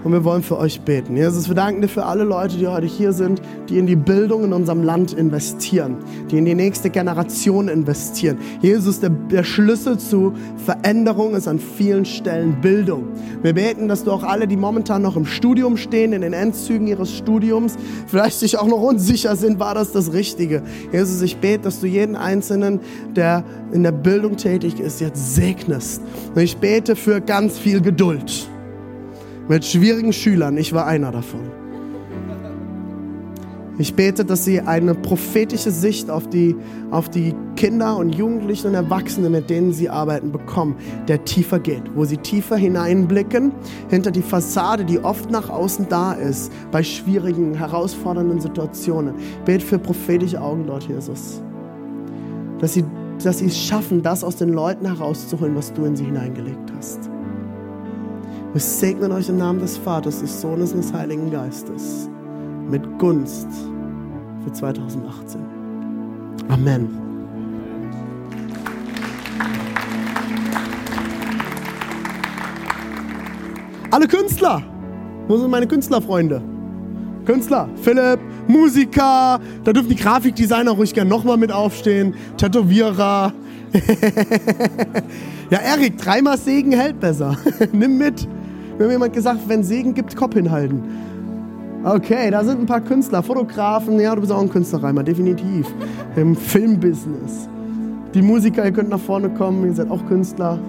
Und 0.04 0.14
wir 0.14 0.24
wollen 0.24 0.44
für 0.44 0.58
euch 0.58 0.80
beten. 0.82 1.18
Jesus, 1.18 1.50
wir 1.50 1.56
danken 1.56 1.82
dir 1.82 1.90
für 1.90 2.06
alle 2.06 2.24
Leute, 2.24 2.58
die 2.58 2.68
heute 2.68 2.88
hier 2.88 3.12
sind, 3.12 3.42
die 3.68 3.78
in 3.78 3.86
die 3.86 3.98
Bildung 3.98 4.46
in 4.46 4.54
unserem 4.54 4.84
Land 4.84 5.12
investieren, 5.12 5.98
die 6.32 6.38
in 6.38 6.46
die 6.46 6.56
nächste 6.56 6.90
Generation 6.90 7.68
investieren. 7.68 8.38
Jesus, 8.62 9.02
der, 9.02 9.10
der 9.10 9.44
Schlüssel 9.44 9.98
zu 9.98 10.34
Veränderung 10.66 11.36
ist 11.36 11.50
an 11.50 11.60
vielen 11.60 12.06
Stellen 12.06 12.62
Bildung. 12.62 13.10
Wir 13.42 13.54
beten, 13.54 13.90
dass 13.90 14.06
du 14.06 14.12
auch 14.12 14.24
alle, 14.24 14.48
die 14.48 14.56
momentan 14.56 15.02
noch 15.02 15.18
im 15.18 15.26
Studium 15.26 15.76
stehen, 15.76 16.14
in 16.14 16.22
den 16.22 16.34
Endzügen 16.34 16.88
ihres 16.88 17.14
Studiums, 17.14 17.76
vielleicht 18.08 18.40
sich 18.40 18.58
auch 18.58 18.68
noch 18.68 18.82
unsicher 18.82 19.36
sind, 19.36 19.60
war 19.60 19.76
das 19.76 19.92
das 19.92 20.14
Richtige. 20.14 20.64
Jesus, 20.94 21.22
ich 21.22 21.38
bete, 21.38 21.64
dass 21.64 21.82
du 21.82 21.88
jeden 21.88 22.16
Einzelnen, 22.16 22.80
der 23.16 23.44
in 23.74 23.84
der 23.84 23.92
Bildung 23.92 24.38
tätig 24.38 24.80
ist, 24.80 25.02
jetzt 25.02 25.36
segnest. 25.36 26.02
Und 26.34 26.42
ich 26.42 26.58
bete 26.58 26.96
für 26.96 27.20
ganz 27.20 27.58
viel 27.58 27.82
Geduld 27.82 28.50
mit 29.50 29.66
schwierigen 29.66 30.14
Schülern. 30.14 30.56
Ich 30.58 30.72
war 30.72 30.86
einer 30.86 31.12
davon. 31.12 31.42
Ich 33.80 33.96
bete, 33.96 34.26
dass 34.26 34.44
sie 34.44 34.60
eine 34.60 34.94
prophetische 34.94 35.72
Sicht 35.72 36.10
auf 36.10 36.28
die, 36.28 36.56
auf 36.92 37.08
die 37.08 37.34
Kinder 37.56 37.96
und 37.96 38.14
Jugendlichen 38.14 38.68
und 38.68 38.74
Erwachsene, 38.74 39.30
mit 39.30 39.50
denen 39.50 39.72
sie 39.72 39.90
arbeiten, 39.90 40.34
bekommen, 40.34 40.76
der 41.08 41.24
tiefer 41.24 41.60
geht, 41.60 41.84
wo 41.96 42.04
sie 42.04 42.18
tiefer 42.18 42.58
hineinblicken 42.58 43.54
hinter 43.90 44.12
die 44.12 44.22
Fassade, 44.22 44.84
die 44.84 45.00
oft 45.00 45.32
nach 45.32 45.50
außen 45.50 45.88
da 45.88 46.12
ist, 46.12 46.52
bei 46.72 46.84
schwierigen, 46.84 47.54
herausfordernden 47.54 48.42
Situationen. 48.42 49.16
Ich 49.18 49.46
bete 49.46 49.66
für 49.66 49.80
prophetische 49.80 50.42
Augen 50.42 50.68
dort, 50.68 50.84
Jesus. 50.84 51.42
Dass 52.60 52.74
sie, 52.74 52.84
dass 53.24 53.40
sie 53.40 53.46
es 53.46 53.58
schaffen, 53.58 54.04
das 54.04 54.26
aus 54.26 54.36
den 54.36 54.50
Leuten 54.50 54.86
herauszuholen, 54.86 55.56
was 55.56 55.72
du 55.72 55.86
in 55.86 55.96
sie 55.96 56.04
hineingelegt 56.04 56.74
hast. 56.78 57.10
Wir 58.52 58.62
segnen 58.62 59.12
euch 59.12 59.30
im 59.30 59.38
Namen 59.38 59.60
des 59.60 59.78
Vaters, 59.78 60.22
des 60.22 60.42
Sohnes 60.42 60.74
und 60.74 60.84
des 60.84 60.92
Heiligen 60.92 61.30
Geistes 61.30 62.10
mit 62.68 62.82
Gunst 62.98 63.48
für 64.44 64.52
2018. 64.52 65.40
Amen. 66.48 66.90
Alle 73.92 74.08
Künstler, 74.08 74.64
wo 75.28 75.38
sind 75.38 75.52
meine 75.52 75.68
Künstlerfreunde? 75.68 76.42
Künstler, 77.26 77.70
Philipp, 77.84 78.20
Musiker, 78.48 79.40
da 79.64 79.74
dürfen 79.74 79.90
die 79.90 79.96
Grafikdesigner 79.96 80.72
ruhig 80.72 80.96
gerne 80.96 81.08
nochmal 81.08 81.38
mit 81.38 81.52
aufstehen, 81.52 82.16
Tätowierer. 82.38 83.32
ja, 85.52 85.60
Erik, 85.60 86.00
dreimal 86.00 86.40
Segen 86.40 86.72
hält 86.72 87.00
besser. 87.00 87.38
Nimm 87.72 88.00
mit. 88.00 88.28
Mir 88.80 88.86
hat 88.86 88.92
jemand 88.94 89.14
gesagt, 89.14 89.40
wenn 89.48 89.62
Segen 89.62 89.94
gibt, 89.94 90.16
Kopf 90.16 90.36
hinhalten. 90.36 90.82
Okay, 91.84 92.32
da 92.32 92.46
sind 92.46 92.62
ein 92.62 92.66
paar 92.66 92.80
Künstler, 92.80 93.22
Fotografen. 93.22 94.00
Ja, 94.00 94.16
du 94.16 94.22
bist 94.22 94.32
auch 94.32 94.42
ein 94.42 94.50
Künstler, 94.50 94.82
Reimer, 94.82 95.04
definitiv. 95.04 95.68
Im 96.16 96.34
Filmbusiness. 96.34 97.50
Die 98.14 98.22
Musiker, 98.22 98.64
ihr 98.64 98.72
könnt 98.72 98.90
nach 98.90 99.00
vorne 99.00 99.30
kommen, 99.32 99.66
ihr 99.66 99.74
seid 99.74 99.92
auch 99.92 100.06
Künstler. 100.08 100.60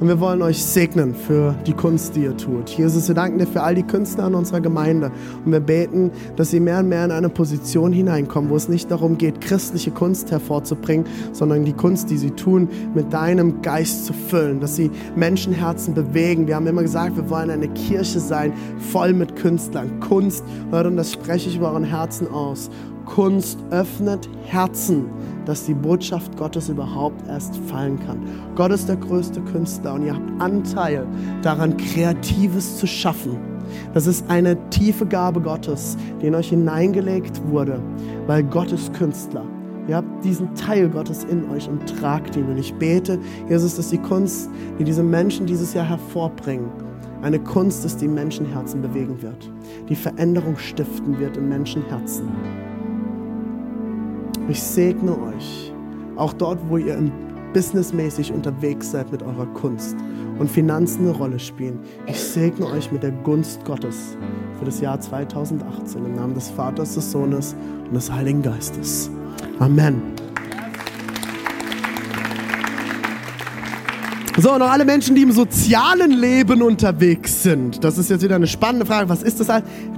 Und 0.00 0.06
wir 0.06 0.20
wollen 0.20 0.42
euch 0.42 0.64
segnen 0.64 1.12
für 1.12 1.56
die 1.66 1.72
Kunst, 1.72 2.14
die 2.14 2.22
ihr 2.22 2.36
tut. 2.36 2.70
Jesus, 2.70 3.08
wir 3.08 3.16
danken 3.16 3.38
dir 3.38 3.48
für 3.48 3.62
all 3.62 3.74
die 3.74 3.82
Künstler 3.82 4.28
in 4.28 4.34
unserer 4.34 4.60
Gemeinde. 4.60 5.10
Und 5.44 5.50
wir 5.50 5.58
beten, 5.58 6.12
dass 6.36 6.50
sie 6.50 6.60
mehr 6.60 6.78
und 6.78 6.88
mehr 6.88 7.04
in 7.04 7.10
eine 7.10 7.28
Position 7.28 7.92
hineinkommen, 7.92 8.48
wo 8.48 8.54
es 8.54 8.68
nicht 8.68 8.92
darum 8.92 9.18
geht, 9.18 9.40
christliche 9.40 9.90
Kunst 9.90 10.30
hervorzubringen, 10.30 11.04
sondern 11.32 11.64
die 11.64 11.72
Kunst, 11.72 12.10
die 12.10 12.16
sie 12.16 12.30
tun, 12.30 12.68
mit 12.94 13.12
deinem 13.12 13.60
Geist 13.60 14.06
zu 14.06 14.12
füllen, 14.12 14.60
dass 14.60 14.76
sie 14.76 14.88
Menschenherzen 15.16 15.94
bewegen. 15.94 16.46
Wir 16.46 16.54
haben 16.54 16.68
immer 16.68 16.82
gesagt, 16.82 17.16
wir 17.16 17.28
wollen 17.28 17.50
eine 17.50 17.68
Kirche 17.68 18.20
sein, 18.20 18.52
voll 18.92 19.12
mit 19.12 19.34
Künstlern. 19.34 19.98
Kunst, 19.98 20.44
und 20.70 20.96
das 20.96 21.12
spreche 21.12 21.48
ich 21.48 21.56
über 21.56 21.72
euren 21.72 21.82
Herzen 21.82 22.30
aus. 22.30 22.70
Kunst 23.04 23.58
öffnet 23.70 24.28
Herzen 24.44 25.06
dass 25.48 25.64
die 25.64 25.72
Botschaft 25.72 26.36
Gottes 26.36 26.68
überhaupt 26.68 27.26
erst 27.26 27.56
fallen 27.56 27.98
kann. 28.06 28.20
Gott 28.54 28.70
ist 28.70 28.86
der 28.86 28.96
größte 28.96 29.40
Künstler 29.40 29.94
und 29.94 30.04
ihr 30.04 30.14
habt 30.14 30.42
Anteil 30.42 31.06
daran, 31.40 31.74
Kreatives 31.78 32.76
zu 32.76 32.86
schaffen. 32.86 33.38
Das 33.94 34.06
ist 34.06 34.28
eine 34.28 34.58
tiefe 34.68 35.06
Gabe 35.06 35.40
Gottes, 35.40 35.96
die 36.20 36.26
in 36.26 36.34
euch 36.34 36.50
hineingelegt 36.50 37.40
wurde, 37.48 37.80
weil 38.26 38.42
Gott 38.44 38.72
ist 38.72 38.92
Künstler. 38.92 39.46
Ihr 39.88 39.96
habt 39.96 40.22
diesen 40.22 40.54
Teil 40.54 40.90
Gottes 40.90 41.24
in 41.24 41.48
euch 41.48 41.66
und 41.66 41.86
tragt 41.98 42.36
ihn. 42.36 42.46
Und 42.50 42.58
ich 42.58 42.74
bete, 42.74 43.18
Jesus, 43.48 43.76
dass 43.76 43.88
die 43.88 43.96
Kunst, 43.96 44.50
die 44.78 44.84
diese 44.84 45.02
Menschen 45.02 45.46
dieses 45.46 45.72
Jahr 45.72 45.88
hervorbringen, 45.88 46.68
eine 47.22 47.38
Kunst 47.38 47.86
ist, 47.86 48.02
die 48.02 48.08
Menschenherzen 48.08 48.82
bewegen 48.82 49.22
wird, 49.22 49.50
die 49.88 49.96
Veränderung 49.96 50.58
stiften 50.58 51.18
wird 51.18 51.38
in 51.38 51.48
Menschenherzen. 51.48 52.28
Ich 54.48 54.62
segne 54.62 55.12
euch, 55.12 55.74
auch 56.16 56.32
dort, 56.32 56.58
wo 56.70 56.78
ihr 56.78 56.98
businessmäßig 57.52 58.32
unterwegs 58.32 58.90
seid 58.90 59.12
mit 59.12 59.22
eurer 59.22 59.44
Kunst 59.44 59.94
und 60.38 60.50
Finanzen 60.50 61.06
eine 61.06 61.10
Rolle 61.10 61.38
spielen. 61.38 61.80
Ich 62.06 62.18
segne 62.18 62.64
euch 62.66 62.90
mit 62.90 63.02
der 63.02 63.10
Gunst 63.10 63.62
Gottes 63.66 64.16
für 64.58 64.64
das 64.64 64.80
Jahr 64.80 64.98
2018 64.98 66.02
im 66.02 66.14
Namen 66.14 66.32
des 66.32 66.48
Vaters, 66.48 66.94
des 66.94 67.10
Sohnes 67.10 67.54
und 67.88 67.94
des 67.94 68.10
Heiligen 68.10 68.40
Geistes. 68.40 69.10
Amen. 69.58 70.00
So, 74.38 74.56
noch 74.56 74.70
alle 74.70 74.84
Menschen, 74.84 75.16
die 75.16 75.22
im 75.22 75.32
sozialen 75.32 76.12
Leben 76.12 76.62
unterwegs 76.62 77.42
sind. 77.42 77.82
Das 77.82 77.98
ist 77.98 78.08
jetzt 78.08 78.22
wieder 78.22 78.36
eine 78.36 78.46
spannende 78.46 78.86
Frage. 78.86 79.08
Was 79.08 79.22
ist 79.24 79.40
das? 79.40 79.48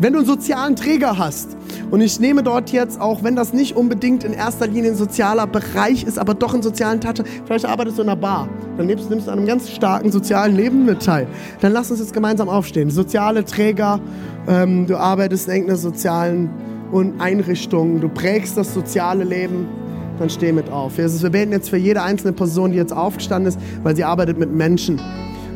Wenn 0.00 0.14
du 0.14 0.20
einen 0.20 0.26
sozialen 0.26 0.74
Träger 0.74 1.18
hast, 1.18 1.56
und 1.90 2.00
ich 2.00 2.20
nehme 2.20 2.42
dort 2.42 2.70
jetzt, 2.70 3.00
auch 3.00 3.22
wenn 3.22 3.37
das 3.37 3.53
nicht 3.53 3.76
unbedingt 3.76 4.24
in 4.24 4.33
erster 4.33 4.66
Linie 4.66 4.92
ein 4.92 4.96
sozialer 4.96 5.46
Bereich 5.46 6.05
ist, 6.05 6.18
aber 6.18 6.35
doch 6.35 6.55
einen 6.55 6.62
sozialen 6.62 7.00
Touch, 7.00 7.24
vielleicht 7.44 7.64
arbeitest 7.64 7.98
du 7.98 8.03
in 8.03 8.09
einer 8.09 8.20
Bar, 8.20 8.48
dann 8.76 8.87
nimmst, 8.87 9.11
nimmst 9.11 9.26
du 9.26 9.33
an 9.33 9.38
einem 9.38 9.46
ganz 9.46 9.70
starken 9.70 10.12
sozialen 10.12 10.55
Leben 10.55 10.85
mit 10.85 11.05
teil. 11.05 11.26
Dann 11.61 11.72
lass 11.72 11.90
uns 11.90 12.00
jetzt 12.00 12.12
gemeinsam 12.12 12.48
aufstehen. 12.48 12.90
Soziale 12.90 13.44
Träger, 13.44 14.00
ähm, 14.48 14.87
du 14.87 14.96
arbeitest 14.96 15.48
in 15.48 15.55
irgendeiner 15.55 15.79
sozialen 15.79 16.50
Einrichtung, 17.18 18.00
du 18.00 18.09
prägst 18.09 18.57
das 18.57 18.74
soziale 18.74 19.24
Leben 19.24 19.68
dann 20.18 20.29
steh 20.29 20.53
mit 20.53 20.70
auf. 20.70 20.98
Wir 20.98 21.31
beten 21.31 21.53
jetzt 21.53 21.70
für 21.70 21.79
jede 21.79 22.03
einzelne 22.03 22.35
Person, 22.35 22.72
die 22.72 22.76
jetzt 22.76 22.92
aufgestanden 22.92 23.48
ist, 23.48 23.59
weil 23.83 23.96
sie 23.96 24.05
arbeitet 24.05 24.38
mit 24.38 24.53
Menschen 24.53 25.00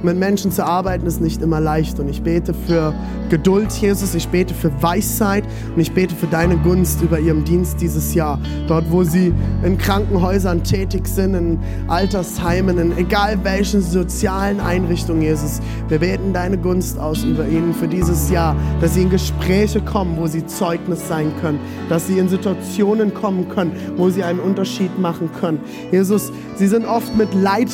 mit 0.05 0.19
Menschen 0.19 0.53
zu 0.53 0.65
arbeiten 0.65 1.07
ist 1.07 1.21
nicht 1.21 1.43
immer 1.43 1.61
leicht. 1.61 1.99
Und 1.99 2.09
ich 2.09 2.23
bete 2.23 2.55
für 2.55 2.95
Geduld, 3.31 3.73
Jesus. 3.73 4.15
Ich 4.15 4.29
bete 4.29 4.55
für 4.55 4.71
Weisheit 4.83 5.45
und 5.75 5.81
ich 5.81 5.93
bete 5.93 6.15
für 6.15 6.27
deine 6.27 6.57
Gunst 6.59 7.03
über 7.03 7.19
ihrem 7.19 7.45
Dienst 7.45 7.81
dieses 7.81 8.15
Jahr. 8.15 8.39
Dort, 8.69 8.91
wo 8.91 9.03
sie 9.03 9.33
in 9.65 9.79
Krankenhäusern 9.79 10.63
tätig 10.63 11.09
sind, 11.09 11.35
in 11.35 11.59
Altersheimen, 11.89 12.79
in 12.79 12.97
egal 12.99 13.43
welchen 13.43 13.81
sozialen 13.81 14.61
Einrichtungen, 14.61 15.23
Jesus. 15.23 15.61
Wir 15.89 15.99
beten 15.99 16.33
deine 16.33 16.59
Gunst 16.59 16.99
aus 16.99 17.25
über 17.25 17.49
ihnen 17.49 17.75
für 17.75 17.89
dieses 17.89 18.31
Jahr, 18.31 18.55
dass 18.81 18.95
sie 18.95 19.03
in 19.03 19.11
Gespräche 19.11 19.81
kommen, 19.81 20.17
wo 20.19 20.27
sie 20.27 20.47
Zeugnis 20.47 21.09
sein 21.09 21.33
können, 21.41 21.59
dass 21.89 22.07
sie 22.07 22.19
in 22.19 22.29
Situationen 22.29 23.15
kommen 23.15 23.49
können, 23.49 23.73
wo 23.97 24.11
sie 24.11 24.23
einen 24.23 24.41
Unterschied 24.41 24.99
machen 24.99 25.31
können. 25.41 25.61
Jesus, 25.91 26.31
sie 26.57 26.67
sind 26.67 26.85
oft 26.85 27.17
mit 27.17 27.33
Leid 27.35 27.71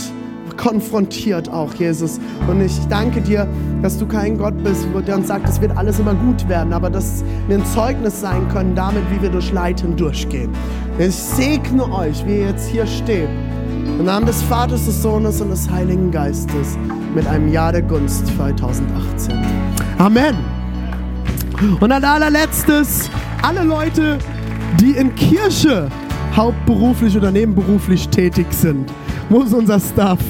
konfrontiert 0.57 1.49
auch, 1.49 1.75
Jesus. 1.75 2.21
Und 2.49 2.61
ich 2.61 2.79
danke 2.89 3.21
dir, 3.21 3.47
dass 3.83 3.99
du 3.99 4.07
kein 4.07 4.39
Gott 4.39 4.63
bist, 4.63 4.87
der 5.07 5.17
uns 5.17 5.29
sagt, 5.29 5.49
es 5.49 5.61
wird 5.61 5.77
alles 5.77 5.99
immer 5.99 6.15
gut 6.15 6.49
werden, 6.49 6.73
aber 6.73 6.91
dass 6.91 7.25
wir 7.49 7.59
ein 7.59 7.65
Zeugnis 7.67 8.21
sein 8.21 8.49
können 8.49 8.75
damit, 8.75 9.03
wie 9.11 9.23
wir 9.23 9.31
durch 9.31 9.53
Leiden 9.53 9.97
durchgehen. 9.97 10.51
Ich 10.99 11.15
segne 11.15 11.91
euch, 11.93 12.25
wie 12.27 12.41
ihr 12.41 12.47
jetzt 12.49 12.69
hier 12.69 12.87
steht. 12.87 13.29
Im 13.99 14.05
Namen 14.05 14.27
des 14.27 14.43
Vaters, 14.43 14.87
des 14.87 15.03
Sohnes 15.03 15.41
und 15.41 15.51
des 15.51 15.71
Heiligen 15.71 16.11
Geistes 16.11 16.79
mit 17.15 17.27
einem 17.27 17.53
Jahr 17.53 17.73
der 17.73 17.83
Gunst 17.83 18.27
2018. 18.29 19.35
Amen. 19.99 20.37
Und 21.81 21.93
als 21.93 22.05
allerletztes, 22.05 23.11
alle 23.43 23.63
Leute, 23.63 24.19
die 24.81 24.93
in 24.93 25.15
Kirche 25.15 25.89
hauptberuflich 26.35 27.17
oder 27.17 27.31
nebenberuflich 27.31 28.09
tätig 28.09 28.47
sind. 28.51 28.91
Wo 29.29 29.43
ist 29.43 29.53
unser 29.53 29.79
Staff? 29.81 30.21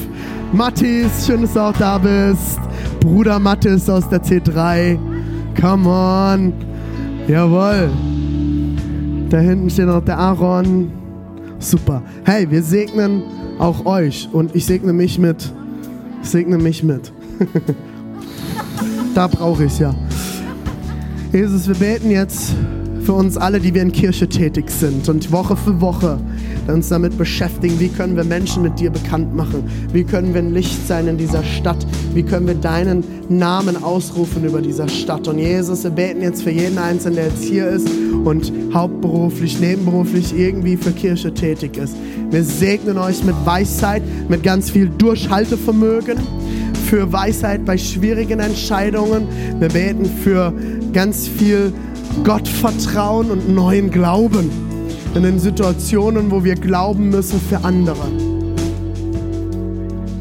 Mathis, 0.53 1.25
schön, 1.25 1.43
dass 1.43 1.53
du 1.53 1.61
auch 1.61 1.77
da 1.77 1.97
bist. 1.97 2.59
Bruder 2.99 3.39
Mathis 3.39 3.89
aus 3.89 4.07
der 4.09 4.21
C3. 4.21 4.99
Come 5.59 5.89
on. 5.89 6.53
Jawohl. 7.25 7.89
Da 9.29 9.39
hinten 9.39 9.69
steht 9.69 9.85
noch 9.85 10.03
der 10.03 10.17
Aaron. 10.17 10.91
Super. 11.59 12.03
Hey, 12.25 12.51
wir 12.51 12.63
segnen 12.63 13.23
auch 13.59 13.85
euch 13.85 14.27
und 14.33 14.53
ich 14.53 14.65
segne 14.65 14.91
mich 14.91 15.17
mit. 15.17 15.53
Ich 16.21 16.29
segne 16.29 16.57
mich 16.57 16.83
mit. 16.83 17.13
da 19.15 19.27
brauche 19.27 19.63
ich 19.63 19.71
es 19.71 19.79
ja. 19.79 19.95
Jesus, 21.31 21.69
wir 21.69 21.75
beten 21.75 22.11
jetzt 22.11 22.53
für 23.03 23.13
uns 23.13 23.37
alle, 23.37 23.61
die 23.61 23.73
wir 23.73 23.83
in 23.83 23.93
Kirche 23.93 24.27
tätig 24.27 24.69
sind 24.69 25.07
und 25.07 25.31
Woche 25.31 25.55
für 25.55 25.79
Woche 25.79 26.19
uns 26.67 26.89
damit 26.89 27.17
beschäftigen, 27.17 27.79
wie 27.79 27.89
können 27.89 28.15
wir 28.15 28.23
Menschen 28.23 28.63
mit 28.63 28.79
dir 28.79 28.89
bekannt 28.89 29.35
machen, 29.35 29.63
wie 29.91 30.03
können 30.03 30.33
wir 30.33 30.41
ein 30.41 30.53
Licht 30.53 30.87
sein 30.87 31.07
in 31.07 31.17
dieser 31.17 31.43
Stadt, 31.43 31.85
wie 32.13 32.23
können 32.23 32.47
wir 32.47 32.55
deinen 32.55 33.03
Namen 33.29 33.81
ausrufen 33.81 34.43
über 34.43 34.61
dieser 34.61 34.87
Stadt. 34.87 35.27
Und 35.27 35.39
Jesus, 35.39 35.83
wir 35.83 35.91
beten 35.91 36.21
jetzt 36.21 36.43
für 36.43 36.51
jeden 36.51 36.77
Einzelnen, 36.77 37.15
der 37.15 37.27
jetzt 37.27 37.43
hier 37.43 37.67
ist 37.67 37.89
und 38.23 38.51
hauptberuflich, 38.73 39.59
nebenberuflich 39.59 40.37
irgendwie 40.37 40.77
für 40.77 40.91
Kirche 40.91 41.33
tätig 41.33 41.77
ist. 41.77 41.95
Wir 42.29 42.43
segnen 42.43 42.97
euch 42.97 43.23
mit 43.23 43.35
Weisheit, 43.45 44.03
mit 44.29 44.43
ganz 44.43 44.69
viel 44.69 44.89
Durchhaltevermögen 44.89 46.17
für 46.91 47.11
Weisheit 47.13 47.65
bei 47.65 47.77
schwierigen 47.77 48.39
Entscheidungen. 48.39 49.27
Wir 49.59 49.69
beten 49.69 50.05
für 50.05 50.53
ganz 50.93 51.27
viel 51.27 51.71
Gottvertrauen 52.23 53.31
und 53.31 53.49
neuen 53.49 53.91
Glauben 53.91 54.70
in 55.15 55.23
den 55.23 55.39
Situationen, 55.39 56.31
wo 56.31 56.43
wir 56.43 56.55
glauben 56.55 57.09
müssen 57.09 57.39
für 57.41 57.63
andere. 57.63 58.07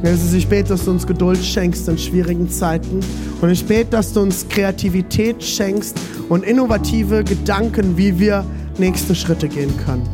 Jesus, 0.03 0.33
ich 0.33 0.49
bete, 0.49 0.71
dass 0.71 0.87
du 0.87 0.93
uns 0.93 1.07
Geduld 1.07 1.45
schenkst 1.45 1.87
in 1.89 1.99
schwierigen 1.99 2.49
Zeiten. 2.49 3.01
Und 3.41 3.51
ich 3.51 3.65
bete, 3.67 3.91
dass 3.91 4.13
du 4.13 4.21
uns 4.21 4.49
Kreativität 4.49 5.43
schenkst 5.43 5.97
und 6.29 6.43
innovative 6.43 7.23
Gedanken, 7.23 7.97
wie 7.97 8.19
wir 8.19 8.45
nächste 8.79 9.15
Schritte 9.15 9.49
gehen 9.49 9.73
können. 9.85 10.09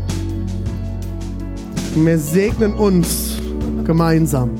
Und 1.94 2.04
wir 2.04 2.18
segnen 2.18 2.74
uns 2.74 3.38
gemeinsam 3.84 4.50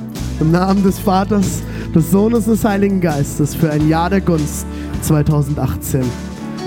im 0.41 0.53
Namen 0.53 0.83
des 0.83 0.99
Vaters, 0.99 1.63
des 1.95 2.11
Sohnes 2.11 2.47
und 2.47 2.55
des 2.55 2.65
Heiligen 2.65 3.01
Geistes 3.01 3.55
für 3.55 3.71
ein 3.71 3.89
Jahr 3.89 4.09
der 4.09 4.21
Gunst 4.21 4.65
2018. 5.03 6.03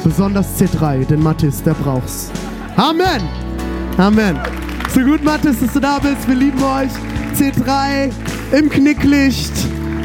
Besonders 0.03 0.59
C3, 0.59 1.05
den 1.05 1.23
Mathis, 1.23 1.63
der 1.63 1.73
braucht's. 1.73 2.29
Amen. 2.79 3.21
Amen. 3.97 4.39
So 4.93 5.01
gut, 5.01 5.21
Mathis, 5.21 5.59
dass 5.59 5.73
du 5.73 5.81
da 5.81 5.99
bist. 5.99 6.25
Wir 6.29 6.35
lieben 6.35 6.63
euch. 6.63 6.89
C3 7.35 8.09
im 8.53 8.69
Knicklicht. 8.69 9.51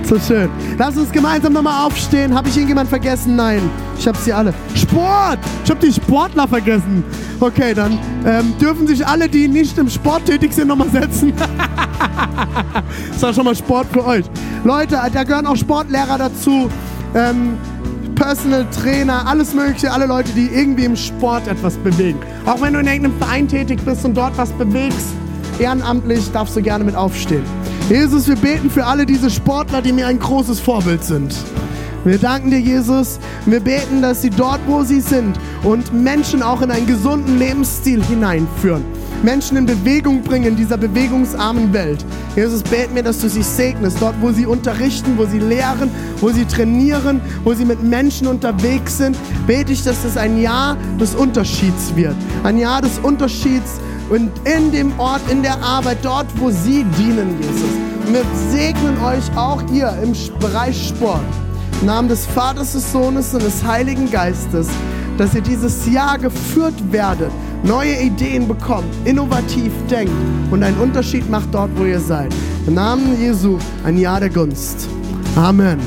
So 0.02 0.18
schön. 0.18 0.50
Lass 0.76 0.96
uns 0.96 1.12
gemeinsam 1.12 1.52
nochmal 1.52 1.86
aufstehen. 1.86 2.34
Habe 2.34 2.48
ich 2.48 2.56
irgendjemand 2.56 2.88
vergessen? 2.88 3.36
Nein. 3.36 3.70
Ich 3.96 4.08
habe 4.08 4.18
sie 4.18 4.32
alle. 4.32 4.52
Sport! 4.74 5.38
Ich 5.64 5.70
habe 5.70 5.86
die 5.86 5.92
Sportler 5.92 6.48
vergessen. 6.48 7.04
Okay, 7.38 7.74
dann 7.74 7.96
ähm, 8.26 8.52
dürfen 8.60 8.88
sich 8.88 9.06
alle, 9.06 9.28
die 9.28 9.46
nicht 9.46 9.78
im 9.78 9.88
Sport 9.88 10.24
tätig 10.26 10.52
sind, 10.52 10.66
nochmal 10.66 10.90
setzen. 10.90 11.32
das 13.12 13.22
war 13.22 13.32
schon 13.32 13.44
mal 13.44 13.54
Sport 13.54 13.86
für 13.92 14.04
euch. 14.04 14.24
Leute, 14.64 14.98
da 15.12 15.22
gehören 15.22 15.46
auch 15.46 15.56
Sportlehrer 15.56 16.18
dazu. 16.18 16.68
Ähm, 17.14 17.56
Personal 18.14 18.66
Trainer, 18.70 19.26
alles 19.26 19.54
Mögliche, 19.54 19.90
alle 19.90 20.06
Leute, 20.06 20.30
die 20.32 20.46
irgendwie 20.46 20.84
im 20.84 20.96
Sport 20.96 21.48
etwas 21.48 21.76
bewegen. 21.76 22.18
Auch 22.46 22.60
wenn 22.60 22.72
du 22.72 22.80
in 22.80 22.86
irgendeinem 22.86 23.18
Verein 23.18 23.48
tätig 23.48 23.80
bist 23.84 24.04
und 24.04 24.16
dort 24.16 24.36
was 24.38 24.50
bewegst, 24.52 25.08
ehrenamtlich 25.58 26.30
darfst 26.32 26.56
du 26.56 26.62
gerne 26.62 26.84
mit 26.84 26.94
aufstehen. 26.94 27.44
Jesus, 27.88 28.28
wir 28.28 28.36
beten 28.36 28.70
für 28.70 28.86
alle 28.86 29.04
diese 29.04 29.30
Sportler, 29.30 29.82
die 29.82 29.92
mir 29.92 30.06
ein 30.06 30.18
großes 30.18 30.60
Vorbild 30.60 31.04
sind. 31.04 31.34
Wir 32.04 32.18
danken 32.18 32.50
dir, 32.50 32.60
Jesus. 32.60 33.18
Wir 33.46 33.60
beten, 33.60 34.02
dass 34.02 34.22
sie 34.22 34.30
dort, 34.30 34.60
wo 34.66 34.82
sie 34.82 35.00
sind 35.00 35.38
und 35.62 35.92
Menschen 35.92 36.42
auch 36.42 36.60
in 36.62 36.70
einen 36.70 36.86
gesunden 36.86 37.38
Lebensstil 37.38 38.02
hineinführen. 38.04 38.84
Menschen 39.24 39.56
in 39.56 39.64
Bewegung 39.64 40.22
bringen 40.22 40.44
in 40.44 40.56
dieser 40.56 40.76
bewegungsarmen 40.76 41.72
Welt. 41.72 42.04
Jesus, 42.36 42.62
beten 42.62 42.92
mir, 42.92 43.02
dass 43.02 43.20
du 43.20 43.28
sie 43.28 43.42
segnest, 43.42 43.96
dort, 44.00 44.14
wo 44.20 44.30
sie 44.30 44.44
unterrichten, 44.44 45.16
wo 45.16 45.24
sie 45.24 45.38
lehren, 45.38 45.90
wo 46.20 46.28
sie 46.28 46.44
trainieren, 46.44 47.22
wo 47.42 47.54
sie 47.54 47.64
mit 47.64 47.82
Menschen 47.82 48.26
unterwegs 48.26 48.98
sind. 48.98 49.16
Bete 49.46 49.72
ich, 49.72 49.82
dass 49.82 50.04
es 50.04 50.18
ein 50.18 50.40
Jahr 50.40 50.76
des 51.00 51.14
Unterschieds 51.14 51.96
wird. 51.96 52.14
Ein 52.42 52.58
Jahr 52.58 52.82
des 52.82 52.98
Unterschieds 52.98 53.80
und 54.10 54.30
in 54.44 54.70
dem 54.70 54.92
Ort, 54.98 55.22
in 55.30 55.42
der 55.42 55.58
Arbeit, 55.62 55.98
dort, 56.02 56.26
wo 56.36 56.50
sie 56.50 56.84
dienen, 56.98 57.34
Jesus. 57.40 57.70
Und 58.06 58.12
wir 58.12 58.24
segnen 58.50 59.02
euch 59.02 59.34
auch 59.36 59.62
hier 59.72 59.96
im 60.02 60.12
Bereich 60.38 60.88
Sport. 60.88 61.24
Im 61.80 61.86
Namen 61.86 62.08
des 62.08 62.26
Vaters, 62.26 62.72
des 62.72 62.92
Sohnes 62.92 63.32
und 63.32 63.42
des 63.42 63.64
Heiligen 63.64 64.10
Geistes, 64.10 64.68
dass 65.16 65.34
ihr 65.34 65.40
dieses 65.40 65.86
Jahr 65.90 66.18
geführt 66.18 66.74
werdet 66.90 67.30
neue 67.64 68.00
Ideen 68.00 68.46
bekommt, 68.46 68.94
innovativ 69.04 69.72
denkt 69.90 70.12
und 70.50 70.62
einen 70.62 70.78
Unterschied 70.78 71.28
macht 71.28 71.52
dort, 71.52 71.70
wo 71.76 71.84
ihr 71.84 72.00
seid. 72.00 72.32
Im 72.66 72.74
Namen 72.74 73.18
Jesu 73.20 73.58
ein 73.84 73.98
Jahr 73.98 74.20
der 74.20 74.30
Gunst. 74.30 74.88
Amen. 75.34 75.80